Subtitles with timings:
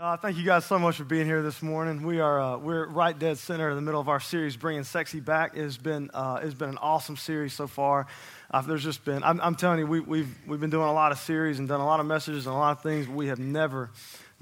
[0.00, 2.02] Uh, thank you guys so much for being here this morning.
[2.02, 5.20] We are uh, we're right dead center in the middle of our series, bringing sexy
[5.20, 5.54] back.
[5.54, 8.06] It has been uh, it's been an awesome series so far.
[8.50, 11.12] Uh, there's just been I'm, I'm telling you we, we've we've been doing a lot
[11.12, 13.08] of series and done a lot of messages and a lot of things.
[13.08, 13.90] We have never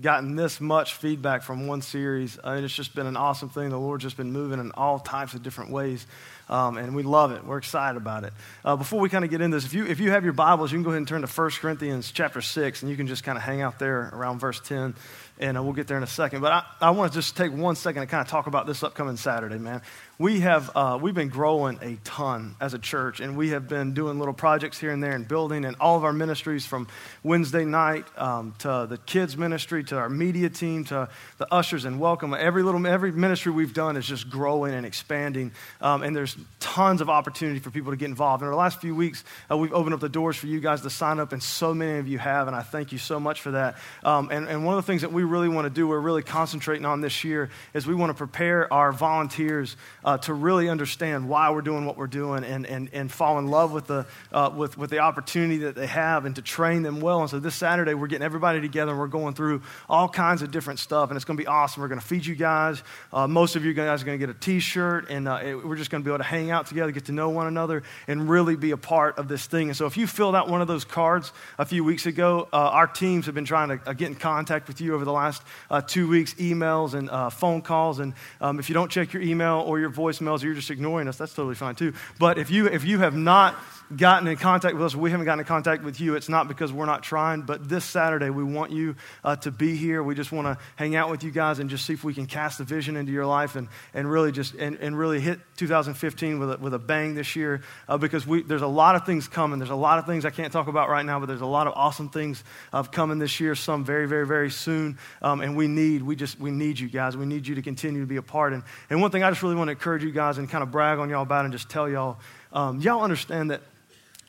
[0.00, 3.71] gotten this much feedback from one series, uh, and it's just been an awesome thing.
[3.71, 6.06] The Lord's just been moving in all types of different ways.
[6.49, 7.45] Um, and we love it.
[7.45, 8.33] We're excited about it.
[8.65, 10.72] Uh, before we kind of get into this, if you, if you have your Bibles,
[10.72, 13.22] you can go ahead and turn to 1 Corinthians chapter 6, and you can just
[13.22, 14.95] kind of hang out there around verse 10
[15.38, 16.41] and uh, we'll get there in a second.
[16.41, 18.83] But I, I want to just take one second to kind of talk about this
[18.83, 19.83] upcoming Saturday, man.
[20.21, 23.95] We have uh, we've been growing a ton as a church, and we have been
[23.95, 26.89] doing little projects here and there and building, and all of our ministries from
[27.23, 32.01] Wednesday night um, to the kids ministry to our media team to the ushers and
[32.01, 32.35] welcome.
[32.35, 37.01] Every little every ministry we've done is just growing and expanding, um, and there's tons
[37.01, 38.43] of opportunity for people to get involved.
[38.43, 40.91] In the last few weeks, uh, we've opened up the doors for you guys to
[40.91, 43.53] sign up, and so many of you have, and I thank you so much for
[43.53, 43.77] that.
[44.03, 46.25] Um, and, and one of the things that we really want to do, we're really
[46.25, 49.77] concentrating on this year, is we want to prepare our volunteers
[50.16, 53.73] to really understand why we're doing what we're doing and, and, and fall in love
[53.73, 57.20] with the, uh, with, with the opportunity that they have and to train them well.
[57.20, 60.51] And so this Saturday, we're getting everybody together and we're going through all kinds of
[60.51, 61.82] different stuff, and it's going to be awesome.
[61.82, 62.82] We're going to feed you guys.
[63.12, 65.66] Uh, most of you guys are going to get a t shirt, and uh, it,
[65.66, 67.82] we're just going to be able to hang out together, get to know one another,
[68.06, 69.68] and really be a part of this thing.
[69.68, 72.56] And so if you filled out one of those cards a few weeks ago, uh,
[72.56, 75.42] our teams have been trying to uh, get in contact with you over the last
[75.70, 77.98] uh, two weeks emails and uh, phone calls.
[77.98, 81.08] And um, if you don't check your email or your voicemails or you're just ignoring
[81.08, 81.92] us, that's totally fine too.
[82.18, 83.54] But if you, if you have not
[83.97, 86.72] gotten in contact with us, we haven't gotten in contact with you, it's not because
[86.72, 90.03] we're not trying, but this Saturday we want you uh, to be here.
[90.03, 92.27] We just want to hang out with you guys and just see if we can
[92.27, 96.39] cast a vision into your life and, and really just and, and really hit 2015
[96.39, 99.27] with a, with a bang this year uh, because we, there's a lot of things
[99.27, 99.59] coming.
[99.59, 101.66] There's a lot of things I can't talk about right now, but there's a lot
[101.66, 104.98] of awesome things uh, coming this year, some very, very, very soon.
[105.22, 107.16] Um, and we need, we just, we need you guys.
[107.16, 108.53] We need you to continue to be a part.
[108.53, 110.70] And, and one thing I just really want to encourage you guys and kind of
[110.70, 112.19] brag on y'all about and just tell y'all,
[112.53, 113.62] um, y'all understand that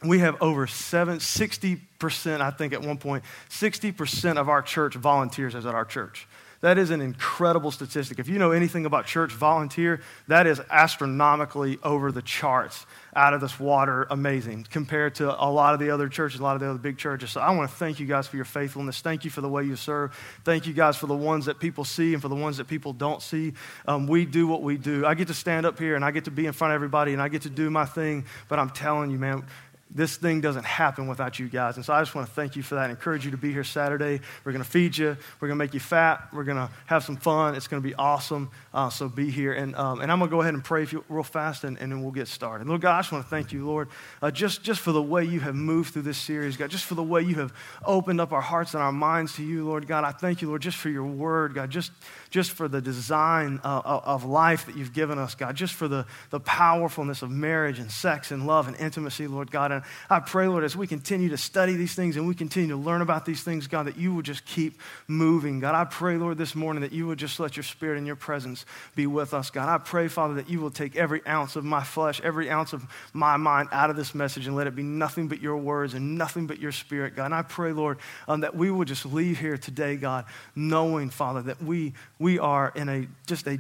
[0.03, 5.55] we have over seven, 60%, I think at one point, 60% of our church volunteers
[5.55, 6.27] is at our church.
[6.61, 8.19] That is an incredible statistic.
[8.19, 13.39] If you know anything about church volunteer, that is astronomically over the charts, out of
[13.39, 16.69] this water, amazing compared to a lot of the other churches, a lot of the
[16.69, 17.31] other big churches.
[17.31, 18.99] So I want to thank you guys for your faithfulness.
[18.99, 20.13] Thank you for the way you serve.
[20.43, 22.91] Thank you guys for the ones that people see and for the ones that people
[22.91, 23.53] don't see.
[23.87, 25.05] Um, we do what we do.
[25.05, 27.13] I get to stand up here and I get to be in front of everybody
[27.13, 29.45] and I get to do my thing, but I'm telling you, man,
[29.91, 31.75] this thing doesn't happen without you guys.
[31.77, 32.89] And so I just want to thank you for that.
[32.89, 34.21] I encourage you to be here Saturday.
[34.43, 35.17] We're going to feed you.
[35.39, 36.27] We're going to make you fat.
[36.31, 37.55] We're going to have some fun.
[37.55, 38.51] It's going to be awesome.
[38.73, 39.53] Uh, so be here.
[39.53, 41.91] And, um, and I'm going to go ahead and pray you real fast, and, and
[41.91, 42.67] then we'll get started.
[42.67, 43.89] Lord God, I just want to thank you, Lord,
[44.21, 46.95] uh, just, just for the way you have moved through this series, God, just for
[46.95, 50.03] the way you have opened up our hearts and our minds to you, Lord God.
[50.03, 51.91] I thank you, Lord, just for your word, God, just,
[52.29, 56.05] just for the design uh, of life that you've given us, God, just for the,
[56.29, 59.71] the powerfulness of marriage and sex and love and intimacy, Lord God.
[59.71, 62.75] And I pray, Lord, as we continue to study these things and we continue to
[62.75, 65.59] learn about these things, God, that you would just keep moving.
[65.59, 68.15] God, I pray, Lord, this morning that you would just let your spirit and your
[68.15, 69.67] presence be with us, God.
[69.67, 72.85] I pray, Father, that you will take every ounce of my flesh, every ounce of
[73.13, 76.17] my mind out of this message and let it be nothing but your words and
[76.17, 77.25] nothing but your spirit, God.
[77.25, 77.97] And I pray, Lord,
[78.27, 80.25] um, that we will just leave here today, God,
[80.55, 83.57] knowing, Father, that we, we are in a just a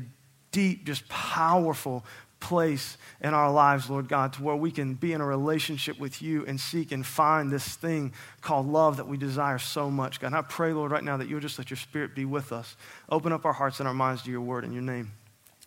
[0.51, 2.03] deep, just powerful
[2.39, 6.21] place in our lives, Lord God, to where we can be in a relationship with
[6.21, 10.27] you and seek and find this thing called love that we desire so much, God.
[10.27, 12.75] And I pray, Lord, right now that you'll just let your spirit be with us.
[13.09, 15.11] Open up our hearts and our minds to your word in your name.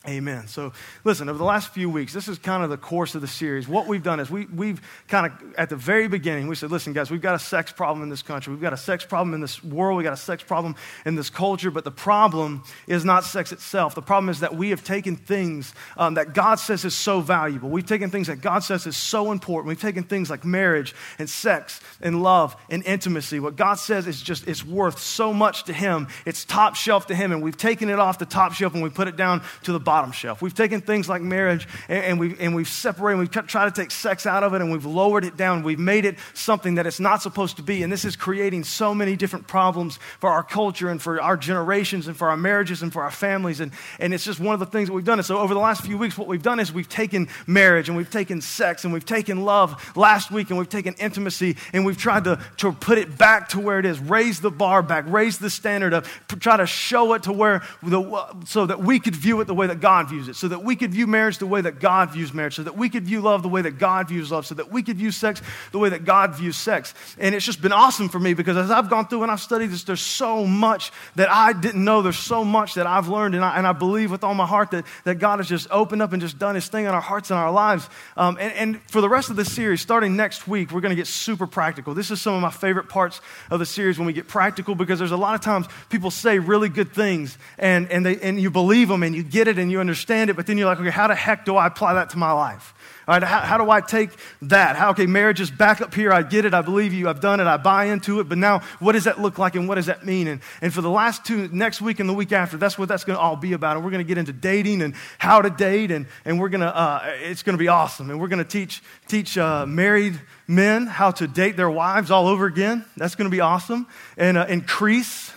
[0.08, 0.48] Amen.
[0.48, 0.72] So,
[1.04, 3.68] listen, over the last few weeks, this is kind of the course of the series.
[3.68, 6.92] What we've done is we, we've kind of, at the very beginning, we said, listen,
[6.92, 8.52] guys, we've got a sex problem in this country.
[8.52, 9.96] We've got a sex problem in this world.
[9.96, 10.74] We've got a sex problem
[11.06, 11.70] in this culture.
[11.70, 13.94] But the problem is not sex itself.
[13.94, 17.70] The problem is that we have taken things um, that God says is so valuable.
[17.70, 19.68] We've taken things that God says is so important.
[19.68, 23.38] We've taken things like marriage and sex and love and intimacy.
[23.38, 26.08] What God says is just, it's worth so much to Him.
[26.26, 27.30] It's top shelf to Him.
[27.30, 29.78] And we've taken it off the top shelf and we put it down to the
[29.78, 30.40] bottom bottom shelf.
[30.40, 33.90] We've taken things like marriage and, and, we've, and we've separated, we've tried to take
[33.90, 35.62] sex out of it and we've lowered it down.
[35.62, 37.82] We've made it something that it's not supposed to be.
[37.82, 42.08] And this is creating so many different problems for our culture and for our generations
[42.08, 43.60] and for our marriages and for our families.
[43.60, 45.18] And, and it's just one of the things that we've done.
[45.18, 47.98] And so over the last few weeks, what we've done is we've taken marriage and
[47.98, 51.98] we've taken sex and we've taken love last week and we've taken intimacy and we've
[51.98, 55.36] tried to, to put it back to where it is, raise the bar back, raise
[55.36, 56.06] the standard up,
[56.40, 59.66] try to show it to where the, so that we could view it the way
[59.66, 62.32] that God views it, so that we could view marriage the way that God views
[62.32, 64.72] marriage, so that we could view love the way that God views love, so that
[64.72, 65.42] we could view sex
[65.72, 66.94] the way that God views sex.
[67.18, 69.66] And it's just been awesome for me because as I've gone through and I've studied
[69.66, 72.00] this, there's so much that I didn't know.
[72.00, 74.70] There's so much that I've learned, and I, and I believe with all my heart
[74.70, 77.30] that, that God has just opened up and just done his thing in our hearts
[77.30, 77.88] and our lives.
[78.16, 80.96] Um, and, and for the rest of the series, starting next week, we're going to
[80.96, 81.92] get super practical.
[81.92, 83.20] This is some of my favorite parts
[83.50, 86.38] of the series when we get practical because there's a lot of times people say
[86.38, 89.71] really good things and, and, they, and you believe them and you get it and
[89.72, 92.10] you understand it, but then you're like, okay, how the heck do I apply that
[92.10, 92.74] to my life?
[93.08, 94.10] All right, how, how do I take
[94.42, 94.76] that?
[94.76, 96.12] How, okay, marriage is back up here.
[96.12, 96.54] I get it.
[96.54, 97.08] I believe you.
[97.08, 97.48] I've done it.
[97.48, 98.28] I buy into it.
[98.28, 100.28] But now, what does that look like and what does that mean?
[100.28, 103.02] And, and for the last two, next week and the week after, that's what that's
[103.02, 103.76] going to all be about.
[103.76, 105.90] And we're going to get into dating and how to date.
[105.90, 108.08] And, and we're going to, uh, it's going to be awesome.
[108.08, 112.28] And we're going to teach, teach uh, married men how to date their wives all
[112.28, 112.84] over again.
[112.96, 113.88] That's going to be awesome.
[114.16, 115.32] And uh, increase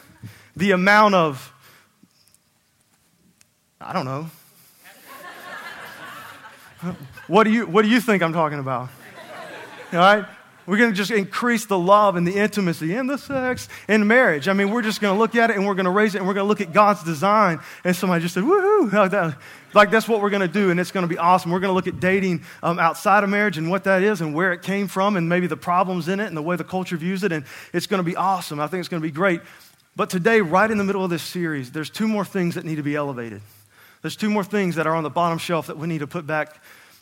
[0.56, 1.52] the amount of,
[3.86, 4.30] I don't know.
[7.28, 8.90] what, do you, what do you think I'm talking about?
[9.94, 10.26] All right?
[10.66, 14.48] We're going to just increase the love and the intimacy and the sex in marriage.
[14.48, 16.18] I mean, we're just going to look at it and we're going to raise it
[16.18, 17.60] and we're going to look at God's design.
[17.84, 19.38] And somebody just said, woohoo, like, that.
[19.76, 20.72] like that's what we're going to do.
[20.72, 21.52] And it's going to be awesome.
[21.52, 24.34] We're going to look at dating um, outside of marriage and what that is and
[24.34, 26.98] where it came from and maybe the problems in it and the way the culture
[26.98, 27.31] views it.
[27.31, 28.60] And it's going to be awesome.
[28.60, 29.42] I think it's going to be great.
[29.96, 32.78] But today, right in the middle of this series, there's two more things that need
[32.78, 33.42] to be elevated.
[34.06, 36.28] There's two more things that are on the bottom shelf that we need to put
[36.28, 36.62] back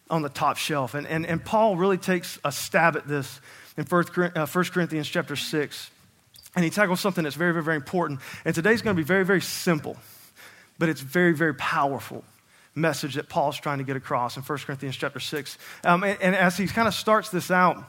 [0.09, 0.93] on the top shelf.
[0.93, 3.41] And, and, and Paul really takes a stab at this
[3.75, 4.05] in 1
[4.37, 5.91] uh, Corinthians chapter 6.
[6.55, 8.21] And he tackles something that's very, very, very important.
[8.45, 9.97] And today's going to be very, very simple,
[10.79, 12.23] but it's very, very powerful
[12.73, 15.57] message that Paul's trying to get across in 1 Corinthians chapter 6.
[15.83, 17.83] Um, and, and as he kind of starts this out,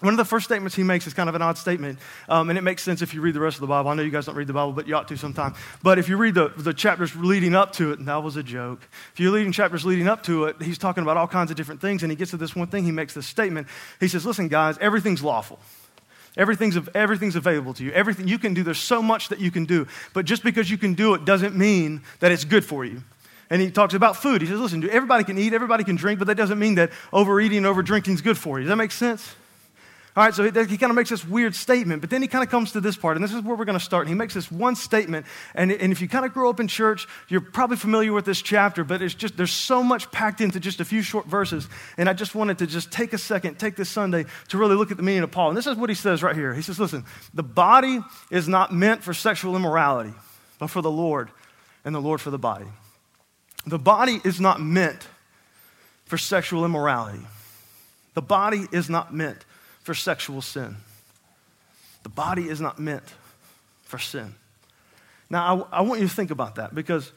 [0.00, 1.98] one of the first statements he makes is kind of an odd statement,
[2.28, 3.90] um, and it makes sense if you read the rest of the Bible.
[3.90, 5.54] I know you guys don't read the Bible, but you ought to sometime.
[5.82, 8.42] But if you read the, the chapters leading up to it, and that was a
[8.42, 8.80] joke.
[9.12, 11.82] If you're reading chapters leading up to it, he's talking about all kinds of different
[11.82, 12.84] things, and he gets to this one thing.
[12.84, 13.68] He makes this statement.
[14.00, 15.60] He says, Listen, guys, everything's lawful.
[16.36, 17.90] Everything's, everything's available to you.
[17.90, 19.86] Everything you can do, there's so much that you can do.
[20.14, 23.02] But just because you can do it doesn't mean that it's good for you.
[23.50, 24.40] And he talks about food.
[24.40, 27.58] He says, listen, everybody can eat, everybody can drink, but that doesn't mean that overeating
[27.58, 28.64] and overdrinking is good for you.
[28.64, 29.34] Does that make sense?
[30.16, 32.42] All right, so he, he kind of makes this weird statement, but then he kind
[32.42, 34.02] of comes to this part, and this is where we're going to start.
[34.02, 35.24] And he makes this one statement,
[35.54, 38.42] and, and if you kind of grow up in church, you're probably familiar with this
[38.42, 41.68] chapter, but it's just, there's so much packed into just a few short verses.
[41.96, 44.90] And I just wanted to just take a second, take this Sunday to really look
[44.90, 45.50] at the meaning of Paul.
[45.50, 46.54] And this is what he says right here.
[46.54, 48.00] He says, listen, the body
[48.32, 50.12] is not meant for sexual immorality,
[50.58, 51.30] but for the Lord,
[51.84, 52.66] and the Lord for the body.
[53.64, 55.06] The body is not meant
[56.06, 57.24] for sexual immorality.
[58.14, 59.44] The body is not meant
[59.90, 60.76] for sexual sin.
[62.04, 63.02] The body is not meant
[63.82, 64.36] for sin.
[65.28, 67.10] Now, I, I, want you to think about that because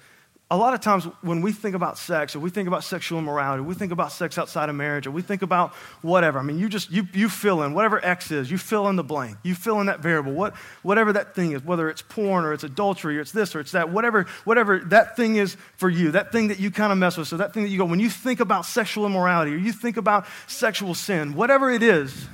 [0.50, 3.62] a lot of times when we think about sex or we think about sexual immorality,
[3.62, 6.40] we think about sex outside of marriage or we think about whatever.
[6.40, 9.04] I mean, you just, you, you fill in whatever X is, you fill in the
[9.04, 9.38] blank.
[9.44, 12.64] You fill in that variable, what, whatever that thing is, whether it's porn or it's
[12.64, 16.32] adultery or it's this or it's that, whatever, whatever that thing is for you, that
[16.32, 17.28] thing that you kind of mess with.
[17.28, 19.98] So that thing that you go, when you think about sexual immorality or you think
[19.98, 22.28] about sexual sin, whatever it is,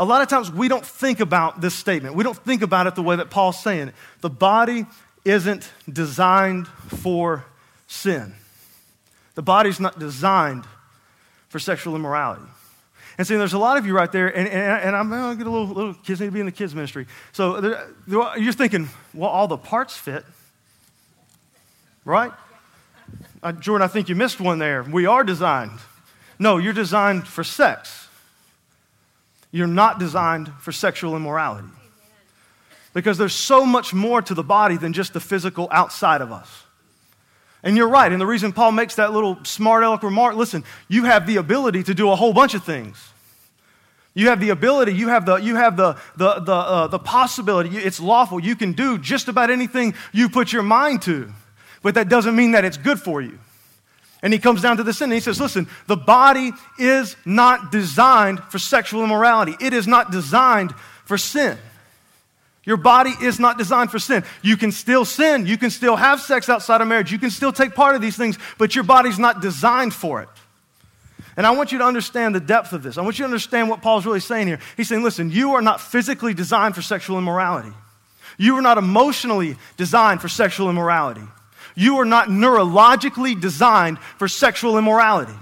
[0.00, 2.14] a lot of times we don't think about this statement.
[2.14, 3.94] We don't think about it the way that Paul's saying it.
[4.22, 4.86] The body
[5.26, 7.44] isn't designed for
[7.86, 8.34] sin.
[9.34, 10.64] The body's not designed
[11.50, 12.46] for sexual immorality.
[13.18, 15.36] And so there's a lot of you right there, and, and, and I'm going to
[15.36, 17.06] get a little, little kids need to be in the kids' ministry.
[17.32, 17.76] So
[18.06, 20.24] you're thinking, well, all the parts fit,
[22.06, 22.32] right?
[23.42, 24.82] Uh, Jordan, I think you missed one there.
[24.82, 25.78] We are designed.
[26.38, 28.08] No, you're designed for sex.
[29.52, 31.68] You're not designed for sexual immorality.
[32.92, 36.64] Because there's so much more to the body than just the physical outside of us.
[37.62, 38.10] And you're right.
[38.10, 41.82] And the reason Paul makes that little smart aleck remark listen, you have the ability
[41.84, 43.10] to do a whole bunch of things.
[44.12, 47.76] You have the ability, you have the, you have the, the, the, uh, the possibility,
[47.76, 48.40] it's lawful.
[48.40, 51.32] You can do just about anything you put your mind to.
[51.82, 53.38] But that doesn't mean that it's good for you.
[54.22, 57.72] And he comes down to this end and he says, Listen, the body is not
[57.72, 60.72] designed for sexual immorality, it is not designed
[61.04, 61.58] for sin.
[62.64, 64.22] Your body is not designed for sin.
[64.42, 65.46] You can still sin.
[65.46, 67.10] You can still have sex outside of marriage.
[67.10, 70.28] You can still take part of these things, but your body's not designed for it.
[71.36, 72.98] And I want you to understand the depth of this.
[72.98, 74.60] I want you to understand what Paul's really saying here.
[74.76, 77.72] He's saying, listen, you are not physically designed for sexual immorality.
[78.36, 81.22] You are not emotionally designed for sexual immorality.
[81.80, 85.32] You are not neurologically designed for sexual immorality.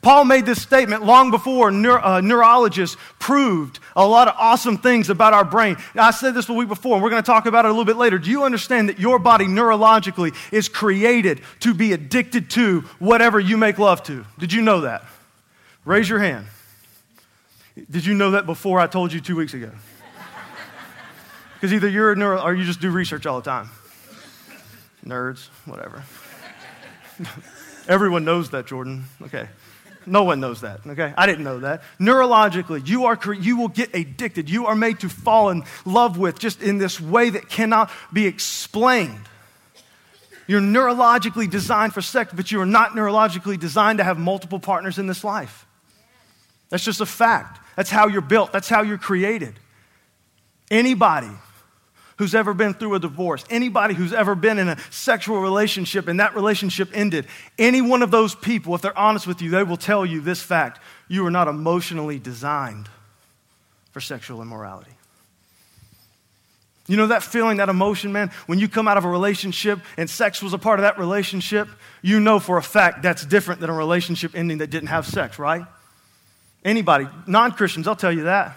[0.00, 5.10] Paul made this statement long before neuro, uh, neurologists proved a lot of awesome things
[5.10, 5.76] about our brain.
[5.94, 7.84] I said this the week before, and we're going to talk about it a little
[7.84, 8.18] bit later.
[8.18, 13.56] Do you understand that your body neurologically is created to be addicted to whatever you
[13.56, 14.26] make love to?
[14.40, 15.04] Did you know that?
[15.84, 16.46] Raise your hand.
[17.88, 19.70] Did you know that before I told you two weeks ago?
[21.54, 23.70] Because either you're a neuro or you just do research all the time.
[25.04, 26.04] Nerds, whatever.
[27.88, 29.04] Everyone knows that, Jordan.
[29.22, 29.48] Okay.
[30.06, 31.14] No one knows that, okay?
[31.16, 31.82] I didn't know that.
[32.00, 34.50] Neurologically, you, are, you will get addicted.
[34.50, 38.26] You are made to fall in love with just in this way that cannot be
[38.26, 39.28] explained.
[40.48, 44.98] You're neurologically designed for sex, but you are not neurologically designed to have multiple partners
[44.98, 45.66] in this life.
[46.68, 47.60] That's just a fact.
[47.76, 49.54] That's how you're built, that's how you're created.
[50.70, 51.30] Anybody
[52.18, 56.20] who's ever been through a divorce, anybody who's ever been in a sexual relationship and
[56.20, 57.26] that relationship ended,
[57.58, 60.42] any one of those people, if they're honest with you, they will tell you this
[60.42, 62.88] fact you are not emotionally designed
[63.90, 64.92] for sexual immorality.
[66.88, 68.30] You know that feeling, that emotion, man?
[68.46, 71.68] When you come out of a relationship and sex was a part of that relationship,
[72.02, 75.38] you know for a fact that's different than a relationship ending that didn't have sex,
[75.38, 75.64] right?
[76.64, 78.56] Anybody, non Christians, I'll tell you that.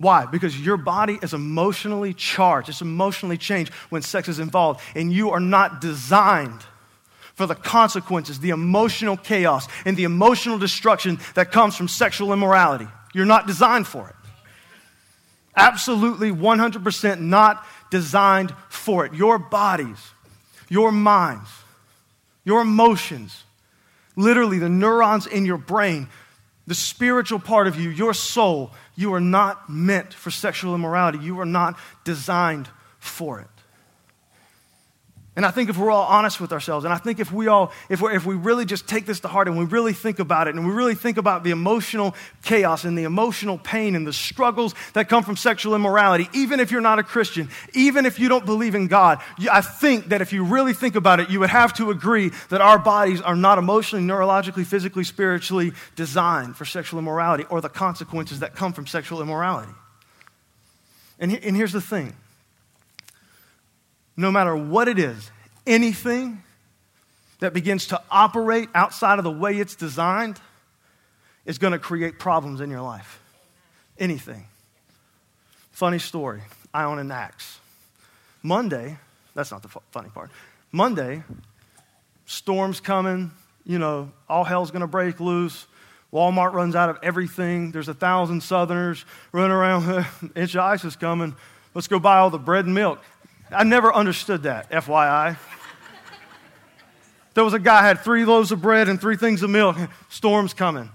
[0.00, 0.24] Why?
[0.24, 5.30] Because your body is emotionally charged, it's emotionally changed when sex is involved, and you
[5.30, 6.62] are not designed
[7.34, 12.88] for the consequences, the emotional chaos, and the emotional destruction that comes from sexual immorality.
[13.12, 14.14] You're not designed for it.
[15.54, 19.12] Absolutely 100% not designed for it.
[19.12, 19.98] Your bodies,
[20.70, 21.50] your minds,
[22.42, 23.44] your emotions,
[24.16, 26.08] literally the neurons in your brain,
[26.66, 31.18] the spiritual part of you, your soul, you are not meant for sexual immorality.
[31.18, 33.59] You are not designed for it.
[35.36, 37.70] And I think if we're all honest with ourselves, and I think if we all,
[37.88, 40.48] if, we if we really just take this to heart and we really think about
[40.48, 44.12] it, and we really think about the emotional chaos and the emotional pain and the
[44.12, 48.28] struggles that come from sexual immorality, even if you're not a Christian, even if you
[48.28, 51.50] don't believe in God, I think that if you really think about it, you would
[51.50, 56.98] have to agree that our bodies are not emotionally, neurologically, physically, spiritually designed for sexual
[56.98, 59.72] immorality or the consequences that come from sexual immorality.
[61.20, 62.14] And, and here's the thing
[64.20, 65.30] no matter what it is,
[65.66, 66.42] anything
[67.38, 70.38] that begins to operate outside of the way it's designed
[71.46, 73.18] is going to create problems in your life.
[73.98, 74.44] Anything.
[75.72, 77.58] Funny story I own an axe.
[78.42, 78.98] Monday,
[79.34, 80.30] that's not the funny part.
[80.70, 81.22] Monday,
[82.26, 83.30] storm's coming,
[83.64, 85.66] you know, all hell's going to break loose.
[86.12, 87.70] Walmart runs out of everything.
[87.70, 90.06] There's a thousand Southerners running around.
[90.36, 91.34] inch of ice is coming.
[91.72, 93.00] Let's go buy all the bread and milk.
[93.52, 95.36] I never understood that, FYI.
[97.34, 99.76] There was a guy had three loaves of bread and three things of milk.
[100.08, 100.90] Storm's coming.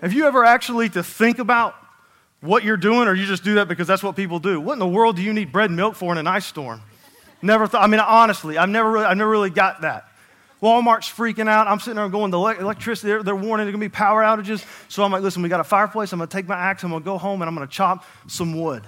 [0.00, 1.74] Have you ever actually to think about
[2.40, 4.60] what you're doing, or you just do that because that's what people do?
[4.60, 6.80] What in the world do you need bread and milk for in an ice storm?
[7.42, 7.82] Never thought.
[7.82, 10.06] I mean, honestly, I've never really, I've never really got that.
[10.62, 11.66] Walmart's freaking out.
[11.66, 14.64] I'm sitting there going, the electricity, they're, they're warning there's going to be power outages.
[14.88, 16.12] So I'm like, listen, we got a fireplace.
[16.12, 16.82] I'm going to take my axe.
[16.82, 18.82] I'm going to go home and I'm going to chop some wood.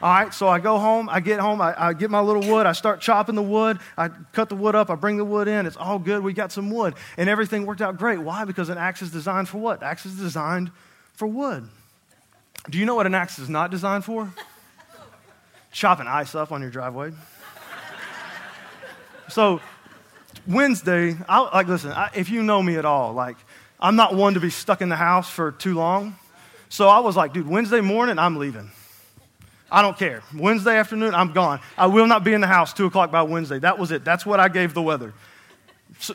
[0.00, 2.66] All right, so I go home, I get home, I, I, get my little wood,
[2.66, 5.66] I start chopping the wood, I cut the wood up, I bring the wood in,
[5.66, 6.94] it's all good, we got some wood.
[7.16, 8.20] And everything worked out great.
[8.20, 8.44] Why?
[8.44, 9.82] Because an axe is designed for what?
[9.82, 10.70] Axe is designed
[11.14, 11.68] for wood.
[12.70, 14.32] Do you know what an axe is not designed for?
[15.72, 17.10] Chopping ice up on your driveway.
[19.28, 19.60] so,
[20.46, 23.36] Wednesday, I, like, listen, I, if you know me at all, like,
[23.80, 26.14] I'm not one to be stuck in the house for too long.
[26.68, 28.70] So I was like, dude, Wednesday morning, I'm leaving.
[29.70, 30.22] I don't care.
[30.34, 31.60] Wednesday afternoon, I'm gone.
[31.76, 33.58] I will not be in the house 2 o'clock by Wednesday.
[33.58, 34.04] That was it.
[34.04, 35.12] That's what I gave the weather.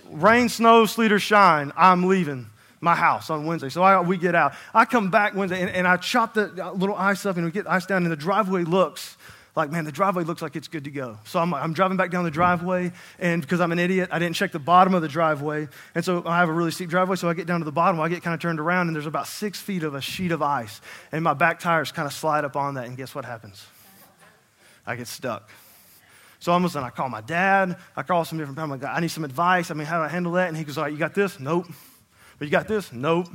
[0.10, 2.48] Rain, snow, sleet, or shine, I'm leaving
[2.81, 3.69] my house on Wednesday.
[3.69, 4.53] So I, we get out.
[4.74, 7.51] I come back Wednesday and, and I chop the uh, little ice up and we
[7.51, 9.17] get ice down, and the driveway looks
[9.55, 11.17] like, man, the driveway looks like it's good to go.
[11.25, 14.36] So I'm, I'm driving back down the driveway, and because I'm an idiot, I didn't
[14.36, 15.67] check the bottom of the driveway.
[15.93, 18.01] And so I have a really steep driveway, so I get down to the bottom.
[18.01, 20.41] I get kind of turned around, and there's about six feet of a sheet of
[20.41, 20.81] ice.
[21.12, 23.63] And my back tires kind of slide up on that, and guess what happens?
[24.88, 25.50] I get stuck.
[26.39, 26.83] So I'm listening.
[26.83, 27.77] I call my dad.
[27.95, 28.74] I call some different people.
[28.74, 29.72] I'm like, I need some advice.
[29.72, 30.50] I mean, how do I handle that?
[30.50, 31.39] And he goes, All right, you got this?
[31.39, 31.67] Nope.
[32.38, 32.91] But you got this?
[32.91, 33.27] Nope.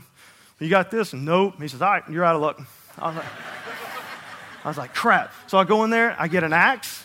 [0.58, 1.14] You got this?
[1.14, 1.54] Nope.
[1.58, 2.60] He says, All right, you're out of luck.
[2.98, 3.26] I was like,
[4.68, 5.32] I was like, crap.
[5.46, 7.02] So I go in there, I get an axe,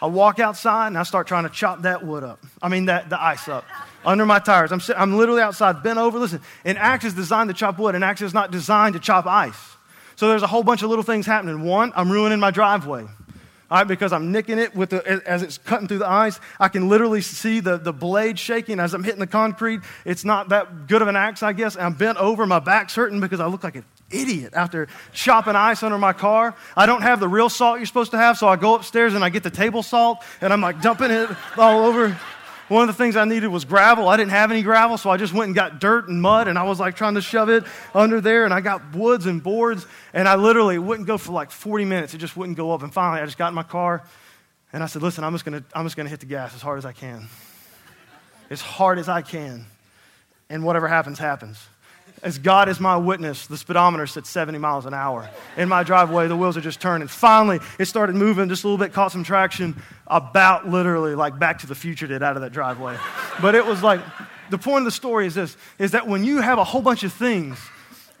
[0.00, 2.38] I walk outside, and I start trying to chop that wood up.
[2.62, 3.64] I mean, that, the ice up
[4.04, 4.70] under my tires.
[4.70, 6.16] I'm, I'm literally outside, bent over.
[6.16, 9.26] Listen, an axe is designed to chop wood, an axe is not designed to chop
[9.26, 9.58] ice.
[10.14, 11.62] So there's a whole bunch of little things happening.
[11.62, 13.02] One, I'm ruining my driveway.
[13.02, 13.08] all
[13.70, 16.38] right, because I'm nicking it with the, as it's cutting through the ice.
[16.60, 19.80] I can literally see the, the blade shaking as I'm hitting the concrete.
[20.04, 21.76] It's not that good of an axe, I guess.
[21.76, 25.82] I'm bent over, my back's hurting because I look like an idiot after chopping ice
[25.82, 26.54] under my car.
[26.76, 29.24] I don't have the real salt you're supposed to have, so I go upstairs and
[29.24, 32.18] I get the table salt and I'm like dumping it all over.
[32.68, 34.08] One of the things I needed was gravel.
[34.08, 36.58] I didn't have any gravel, so I just went and got dirt and mud, and
[36.58, 39.86] I was like trying to shove it under there, and I got woods and boards,
[40.12, 42.12] and I literally wouldn't go for like 40 minutes.
[42.12, 42.82] It just wouldn't go up.
[42.82, 44.04] And finally, I just got in my car,
[44.70, 46.76] and I said, Listen, I'm just gonna, I'm just gonna hit the gas as hard
[46.76, 47.28] as I can.
[48.50, 49.64] As hard as I can.
[50.50, 51.66] And whatever happens, happens.
[52.22, 55.30] As God is my witness, the speedometer said 70 miles an hour.
[55.56, 57.06] In my driveway, the wheels are just turning.
[57.06, 61.60] Finally, it started moving just a little bit, caught some traction, about literally like Back
[61.60, 62.96] to the Future did out of that driveway.
[63.40, 64.00] But it was like,
[64.50, 67.04] the point of the story is this, is that when you have a whole bunch
[67.04, 67.58] of things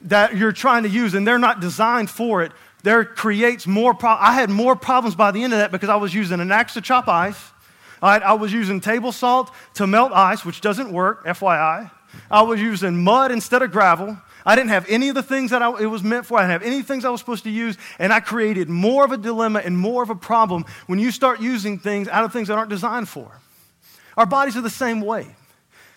[0.02, 2.52] that you're trying to use and they're not designed for it,
[2.84, 3.96] there creates more.
[4.04, 6.74] I had more problems by the end of that because I was using an axe
[6.74, 7.40] to chop ice.
[8.00, 11.90] I was using table salt to melt ice, which doesn't work, FYI.
[12.30, 14.18] I was using mud instead of gravel.
[14.44, 16.38] I didn't have any of the things that I, it was meant for.
[16.38, 17.76] I didn't have any things I was supposed to use.
[17.98, 21.40] And I created more of a dilemma and more of a problem when you start
[21.40, 23.30] using things out of things that aren't designed for.
[24.16, 25.26] Our bodies are the same way.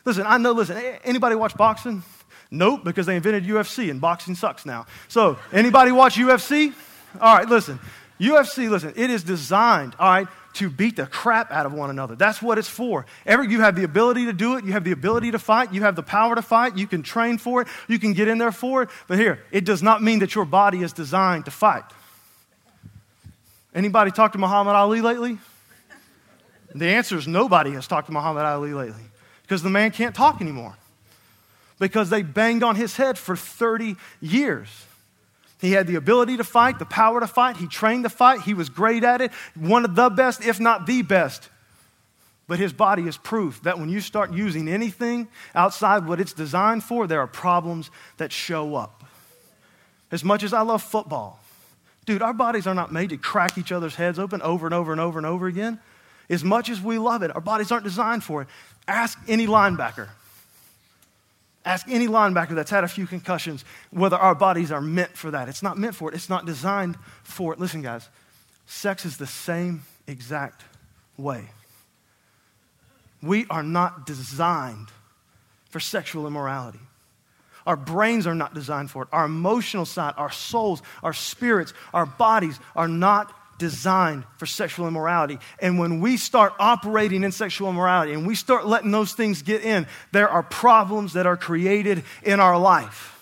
[0.05, 2.03] Listen, I know, listen, anybody watch boxing?
[2.49, 4.85] Nope, because they invented UFC and boxing sucks now.
[5.07, 6.73] So, anybody watch UFC?
[7.19, 7.79] All right, listen.
[8.19, 12.15] UFC, listen, it is designed, all right, to beat the crap out of one another.
[12.15, 13.05] That's what it's for.
[13.25, 14.65] Every, you have the ability to do it.
[14.65, 15.73] You have the ability to fight.
[15.73, 16.77] You have the power to fight.
[16.77, 17.67] You can train for it.
[17.87, 18.89] You can get in there for it.
[19.07, 21.85] But here, it does not mean that your body is designed to fight.
[23.73, 25.37] Anybody talked to Muhammad Ali lately?
[26.73, 29.03] The answer is nobody has talked to Muhammad Ali lately
[29.43, 30.75] because the man can't talk anymore
[31.79, 34.69] because they banged on his head for 30 years.
[35.61, 37.57] He had the ability to fight, the power to fight.
[37.57, 38.41] He trained to fight.
[38.41, 41.49] He was great at it, one of the best, if not the best.
[42.47, 46.83] But his body is proof that when you start using anything outside what it's designed
[46.83, 49.03] for, there are problems that show up.
[50.11, 51.39] As much as I love football,
[52.05, 54.91] dude, our bodies are not made to crack each other's heads open over and over
[54.91, 55.79] and over and over again.
[56.27, 58.47] As much as we love it, our bodies aren't designed for it.
[58.87, 60.09] Ask any linebacker.
[61.63, 65.47] Ask any linebacker that's had a few concussions whether our bodies are meant for that.
[65.47, 67.59] It's not meant for it, it's not designed for it.
[67.59, 68.09] Listen, guys,
[68.65, 70.63] sex is the same exact
[71.17, 71.49] way.
[73.21, 74.87] We are not designed
[75.69, 76.79] for sexual immorality.
[77.67, 79.09] Our brains are not designed for it.
[79.11, 85.37] Our emotional side, our souls, our spirits, our bodies are not designed for sexual immorality.
[85.59, 89.63] And when we start operating in sexual immorality and we start letting those things get
[89.63, 93.19] in, there are problems that are created in our life.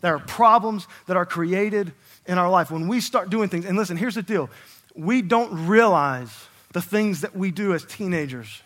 [0.00, 1.92] There are problems that are created
[2.24, 3.66] in our life when we start doing things.
[3.66, 4.48] And listen, here's the deal
[4.96, 6.30] we don't realize
[6.72, 8.62] the things that we do as teenagers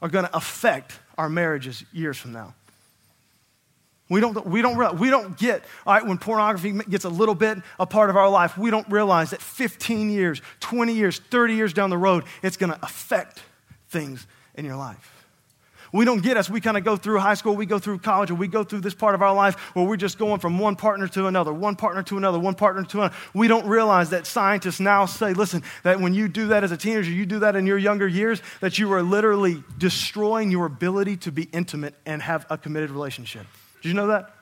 [0.00, 2.54] are going to affect our marriages years from now.
[4.08, 7.58] We don't, we, don't, we don't get, all right, when pornography gets a little bit
[7.78, 11.72] a part of our life, we don't realize that 15 years, 20 years, 30 years
[11.72, 13.42] down the road, it's going to affect
[13.88, 15.22] things in your life.
[15.92, 16.48] We don't get us.
[16.48, 18.80] we kind of go through high school, we go through college, or we go through
[18.80, 21.76] this part of our life where we're just going from one partner to another, one
[21.76, 23.14] partner to another, one partner to another.
[23.34, 26.78] We don't realize that scientists now say, listen, that when you do that as a
[26.78, 31.18] teenager, you do that in your younger years, that you are literally destroying your ability
[31.18, 33.46] to be intimate and have a committed relationship.
[33.82, 34.34] Did you know that?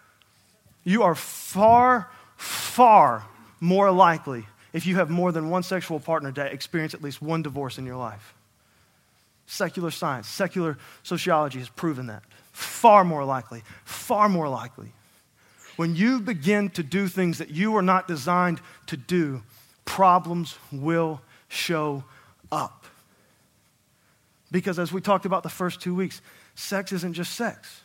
[0.84, 3.24] You are far, far
[3.58, 7.42] more likely, if you have more than one sexual partner, to experience at least one
[7.42, 8.34] divorce in your life.
[9.46, 12.22] Secular science, secular sociology has proven that.
[12.52, 14.92] Far more likely, far more likely.
[15.76, 19.42] When you begin to do things that you are not designed to do,
[19.84, 22.04] problems will show
[22.52, 22.84] up.
[24.52, 26.20] Because as we talked about the first two weeks,
[26.54, 27.82] sex isn't just sex.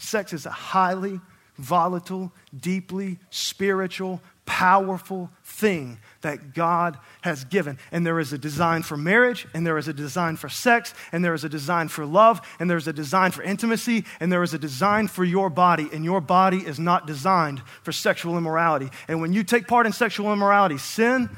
[0.00, 1.20] Sex is a highly
[1.58, 7.78] volatile, deeply spiritual, powerful thing that God has given.
[7.92, 11.22] And there is a design for marriage, and there is a design for sex, and
[11.22, 14.54] there is a design for love, and there's a design for intimacy, and there is
[14.54, 15.86] a design for your body.
[15.92, 18.88] And your body is not designed for sexual immorality.
[19.06, 21.28] And when you take part in sexual immorality, sin,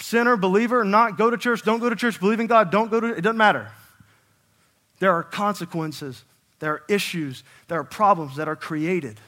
[0.00, 3.00] sinner, believer, not go to church, don't go to church, believe in God, don't go
[3.00, 3.70] to, it doesn't matter.
[4.98, 6.24] There are consequences
[6.62, 9.18] there are issues, there are problems that are created.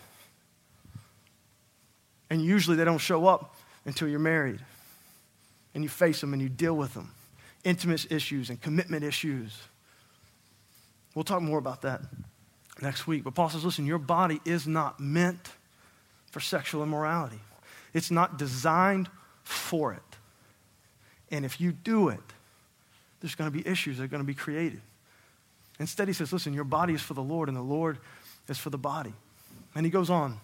[2.30, 4.60] And usually they don't show up until you're married.
[5.74, 7.10] And you face them and you deal with them.
[7.64, 9.52] Intimate issues and commitment issues.
[11.16, 12.02] We'll talk more about that
[12.80, 13.24] next week.
[13.24, 15.50] But Paul says, listen, your body is not meant
[16.30, 17.40] for sexual immorality,
[17.92, 19.08] it's not designed
[19.42, 20.02] for it.
[21.32, 22.20] And if you do it,
[23.20, 24.82] there's going to be issues that are going to be created.
[25.78, 27.98] Instead, he says, listen, your body is for the Lord, and the Lord
[28.48, 29.12] is for the body.
[29.74, 30.38] And he goes on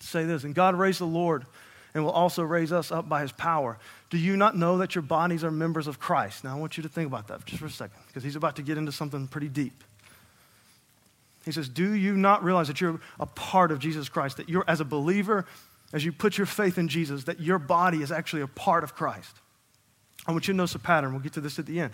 [0.00, 1.46] to say this, and God raised the Lord
[1.94, 3.78] and will also raise us up by his power.
[4.10, 6.44] Do you not know that your bodies are members of Christ?
[6.44, 8.56] Now, I want you to think about that just for a second, because he's about
[8.56, 9.84] to get into something pretty deep.
[11.44, 14.38] He says, Do you not realize that you're a part of Jesus Christ?
[14.38, 15.44] That you're, as a believer,
[15.92, 18.94] as you put your faith in Jesus, that your body is actually a part of
[18.94, 19.36] Christ?
[20.26, 21.12] I want you to notice a pattern.
[21.12, 21.92] We'll get to this at the end.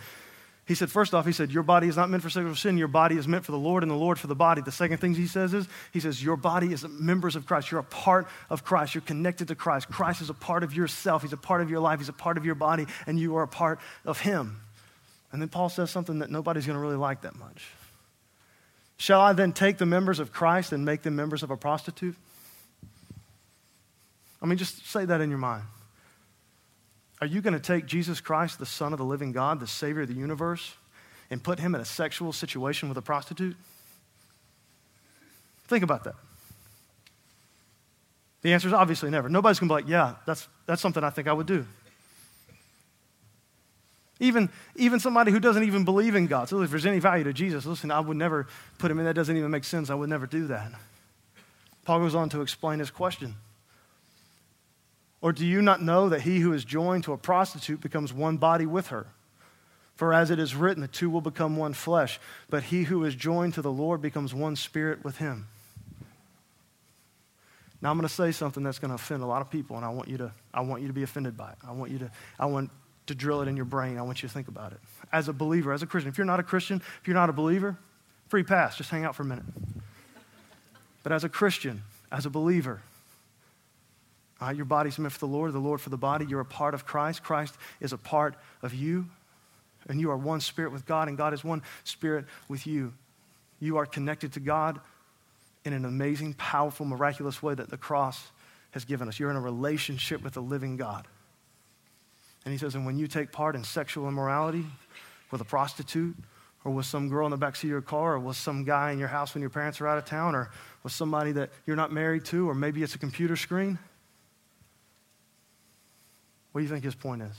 [0.69, 2.77] He said, first off, he said, Your body is not meant for sexual sin.
[2.77, 4.61] Your body is meant for the Lord, and the Lord for the body.
[4.61, 7.71] The second thing he says is, He says, Your body is members of Christ.
[7.71, 8.95] You're a part of Christ.
[8.95, 9.89] You're connected to Christ.
[9.89, 11.23] Christ is a part of yourself.
[11.23, 12.01] He's a part of your life.
[12.01, 14.61] He's a part of your body, and you are a part of Him.
[15.33, 17.67] And then Paul says something that nobody's going to really like that much.
[18.99, 22.17] Shall I then take the members of Christ and make them members of a prostitute?
[24.43, 25.65] I mean, just say that in your mind.
[27.21, 30.03] Are you going to take Jesus Christ, the Son of the living God, the Savior
[30.03, 30.75] of the universe,
[31.31, 33.57] and put him in a sexual situation with a prostitute?
[35.67, 36.15] Think about that.
[38.43, 39.29] The answer is obviously never.
[39.29, 41.67] Nobody's going to be like, yeah, that's, that's something I think I would do.
[44.21, 46.49] Even, even somebody who doesn't even believe in God.
[46.49, 48.47] So if there's any value to Jesus, listen, I would never
[48.79, 49.05] put him in.
[49.05, 49.91] That doesn't even make sense.
[49.91, 50.73] I would never do that.
[51.85, 53.37] Paul goes on to explain his question.
[55.21, 58.37] Or do you not know that he who is joined to a prostitute becomes one
[58.37, 59.07] body with her?
[59.97, 62.21] For as it is written, the two will become one flesh.
[62.49, 65.49] But he who is joined to the Lord becomes one spirit with him.
[67.83, 69.85] Now I'm going to say something that's going to offend a lot of people, and
[69.85, 71.59] I want you to, I want you to be offended by it.
[71.67, 72.71] I want you to, I want
[73.07, 73.99] to drill it in your brain.
[73.99, 74.79] I want you to think about it.
[75.13, 77.33] As a believer, as a Christian, if you're not a Christian, if you're not a
[77.33, 77.77] believer,
[78.29, 78.77] free pass.
[78.77, 79.45] Just hang out for a minute.
[81.03, 82.83] But as a Christian, as a believer,
[84.41, 86.25] uh, your body's meant for the Lord, the Lord for the body.
[86.27, 87.23] You're a part of Christ.
[87.23, 89.07] Christ is a part of you.
[89.89, 92.93] And you are one spirit with God, and God is one spirit with you.
[93.59, 94.81] You are connected to God
[95.65, 98.31] in an amazing, powerful, miraculous way that the cross
[98.73, 99.19] has given us.
[99.19, 101.07] You're in a relationship with the living God.
[102.45, 104.65] And he says, and when you take part in sexual immorality
[105.31, 106.17] with a prostitute,
[106.65, 108.99] or with some girl in the backseat of your car, or with some guy in
[108.99, 110.51] your house when your parents are out of town, or
[110.83, 113.79] with somebody that you're not married to, or maybe it's a computer screen,
[116.53, 117.37] what do you think his point is?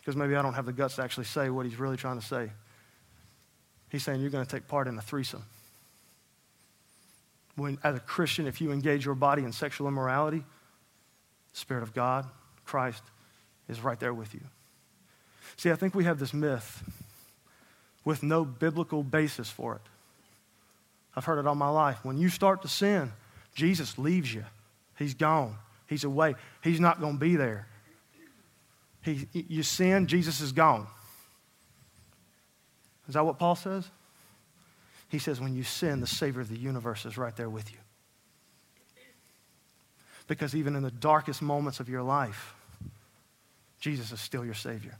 [0.00, 2.24] Because maybe I don't have the guts to actually say what he's really trying to
[2.24, 2.50] say.
[3.90, 5.44] He's saying you're going to take part in a threesome.
[7.56, 11.92] When, as a Christian, if you engage your body in sexual immorality, the Spirit of
[11.92, 12.26] God,
[12.64, 13.02] Christ,
[13.68, 14.40] is right there with you.
[15.56, 16.84] See, I think we have this myth
[18.04, 19.82] with no biblical basis for it.
[21.16, 21.98] I've heard it all my life.
[22.04, 23.12] When you start to sin,
[23.54, 24.44] Jesus leaves you,
[24.98, 25.56] He's gone.
[25.88, 26.36] He's away.
[26.62, 27.66] He's not going to be there.
[29.02, 30.86] He, you sin, Jesus is gone.
[33.08, 33.88] Is that what Paul says?
[35.08, 37.78] He says, when you sin, the Savior of the universe is right there with you.
[40.26, 42.54] Because even in the darkest moments of your life,
[43.80, 44.98] Jesus is still your Savior.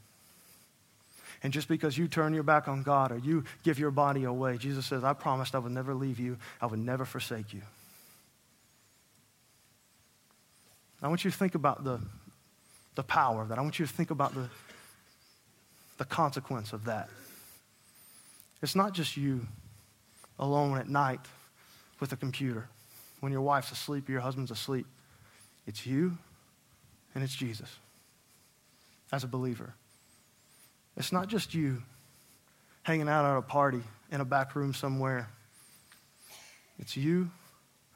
[1.43, 4.57] And just because you turn your back on God or you give your body away,
[4.57, 7.61] Jesus says, I promised I would never leave you, I would never forsake you.
[11.03, 12.01] I want you to think about the,
[12.95, 13.59] the power of that.
[13.59, 14.49] I want you to think about the,
[15.99, 17.09] the consequence of that.
[18.63, 19.47] It's not just you
[20.39, 21.21] alone at night
[22.01, 22.69] with a computer
[23.21, 24.87] when your wife's asleep or your husband's asleep.
[25.67, 26.19] It's you
[27.15, 27.71] and it's Jesus
[29.13, 29.75] as a believer.
[30.97, 31.83] It's not just you
[32.83, 35.29] hanging out at a party in a back room somewhere.
[36.79, 37.31] It's you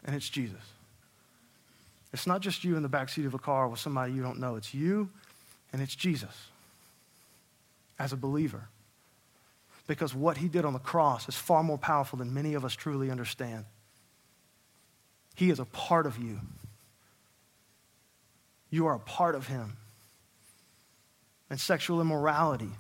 [0.05, 0.61] and it's Jesus.
[2.13, 4.39] It's not just you in the back seat of a car with somebody you don't
[4.39, 4.57] know.
[4.57, 5.09] It's you
[5.73, 6.49] and it's Jesus
[7.99, 8.69] as a believer.
[9.87, 12.75] Because what he did on the cross is far more powerful than many of us
[12.75, 13.65] truly understand.
[15.35, 16.41] He is a part of you.
[18.71, 19.77] You are a part of him.
[21.51, 22.71] And sexual immorality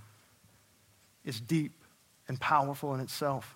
[1.25, 1.73] is deep
[2.29, 3.55] and powerful in itself.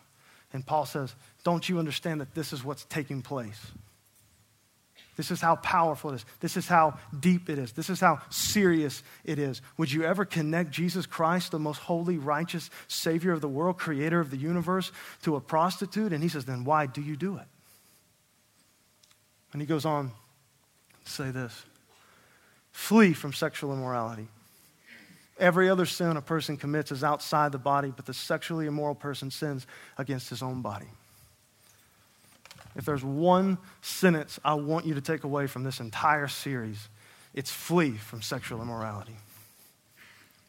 [0.53, 3.61] And Paul says, Don't you understand that this is what's taking place?
[5.16, 6.24] This is how powerful it is.
[6.40, 7.72] This is how deep it is.
[7.72, 9.62] This is how serious it is.
[9.79, 14.20] Would you ever connect Jesus Christ, the most holy, righteous Savior of the world, creator
[14.20, 16.12] of the universe, to a prostitute?
[16.12, 17.46] And he says, then why do you do it?
[19.52, 20.11] And he goes on
[21.05, 21.64] to say this
[22.72, 24.29] flee from sexual immorality.
[25.38, 29.31] Every other sin a person commits is outside the body, but the sexually immoral person
[29.31, 30.88] sins against his own body.
[32.77, 36.89] If there's one sentence I want you to take away from this entire series,
[37.35, 39.17] it's flee from sexual immorality.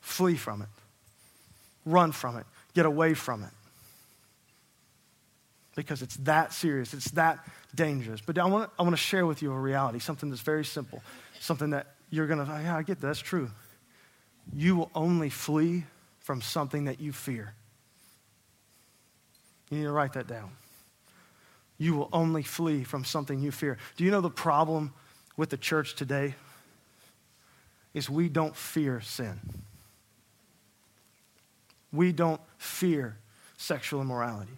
[0.08, 0.70] flee from it,
[1.86, 3.50] run from it, get away from it.
[5.76, 7.40] Because it's that serious, it's that
[7.76, 8.22] dangerous.
[8.22, 11.04] But I want, I want to share with you a reality, something that's very simple,
[11.40, 13.52] something that you're going to, yeah, I get that, that's true.
[14.54, 15.84] You will only flee
[16.20, 17.54] from something that you fear.
[19.70, 20.52] You need to write that down.
[21.78, 23.78] You will only flee from something you fear.
[23.96, 24.94] Do you know the problem
[25.36, 26.36] with the church today?
[27.94, 29.40] Is we don't fear sin.
[31.92, 33.18] We don't fear
[33.58, 34.54] sexual immorality.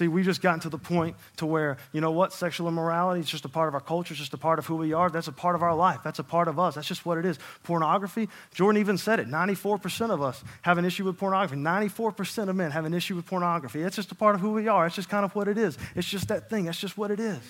[0.00, 3.28] See, we've just gotten to the point to where, you know what, sexual immorality is
[3.28, 5.10] just a part of our culture, it's just a part of who we are.
[5.10, 6.00] That's a part of our life.
[6.02, 6.76] That's a part of us.
[6.76, 7.38] That's just what it is.
[7.64, 11.56] Pornography, Jordan even said it 94% of us have an issue with pornography.
[11.56, 13.82] 94% of men have an issue with pornography.
[13.82, 14.86] It's just a part of who we are.
[14.86, 15.76] It's just kind of what it is.
[15.94, 16.64] It's just that thing.
[16.64, 17.42] That's just what it is.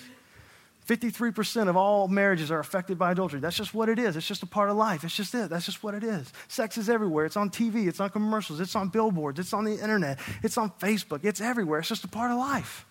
[0.87, 3.39] 53% of all marriages are affected by adultery.
[3.39, 4.15] That's just what it is.
[4.15, 5.03] It's just a part of life.
[5.03, 5.49] It's just it.
[5.49, 6.31] That's just what it is.
[6.47, 7.25] Sex is everywhere.
[7.25, 10.71] It's on TV, it's on commercials, it's on billboards, it's on the internet, it's on
[10.71, 11.79] Facebook, it's everywhere.
[11.79, 12.85] It's just a part of life.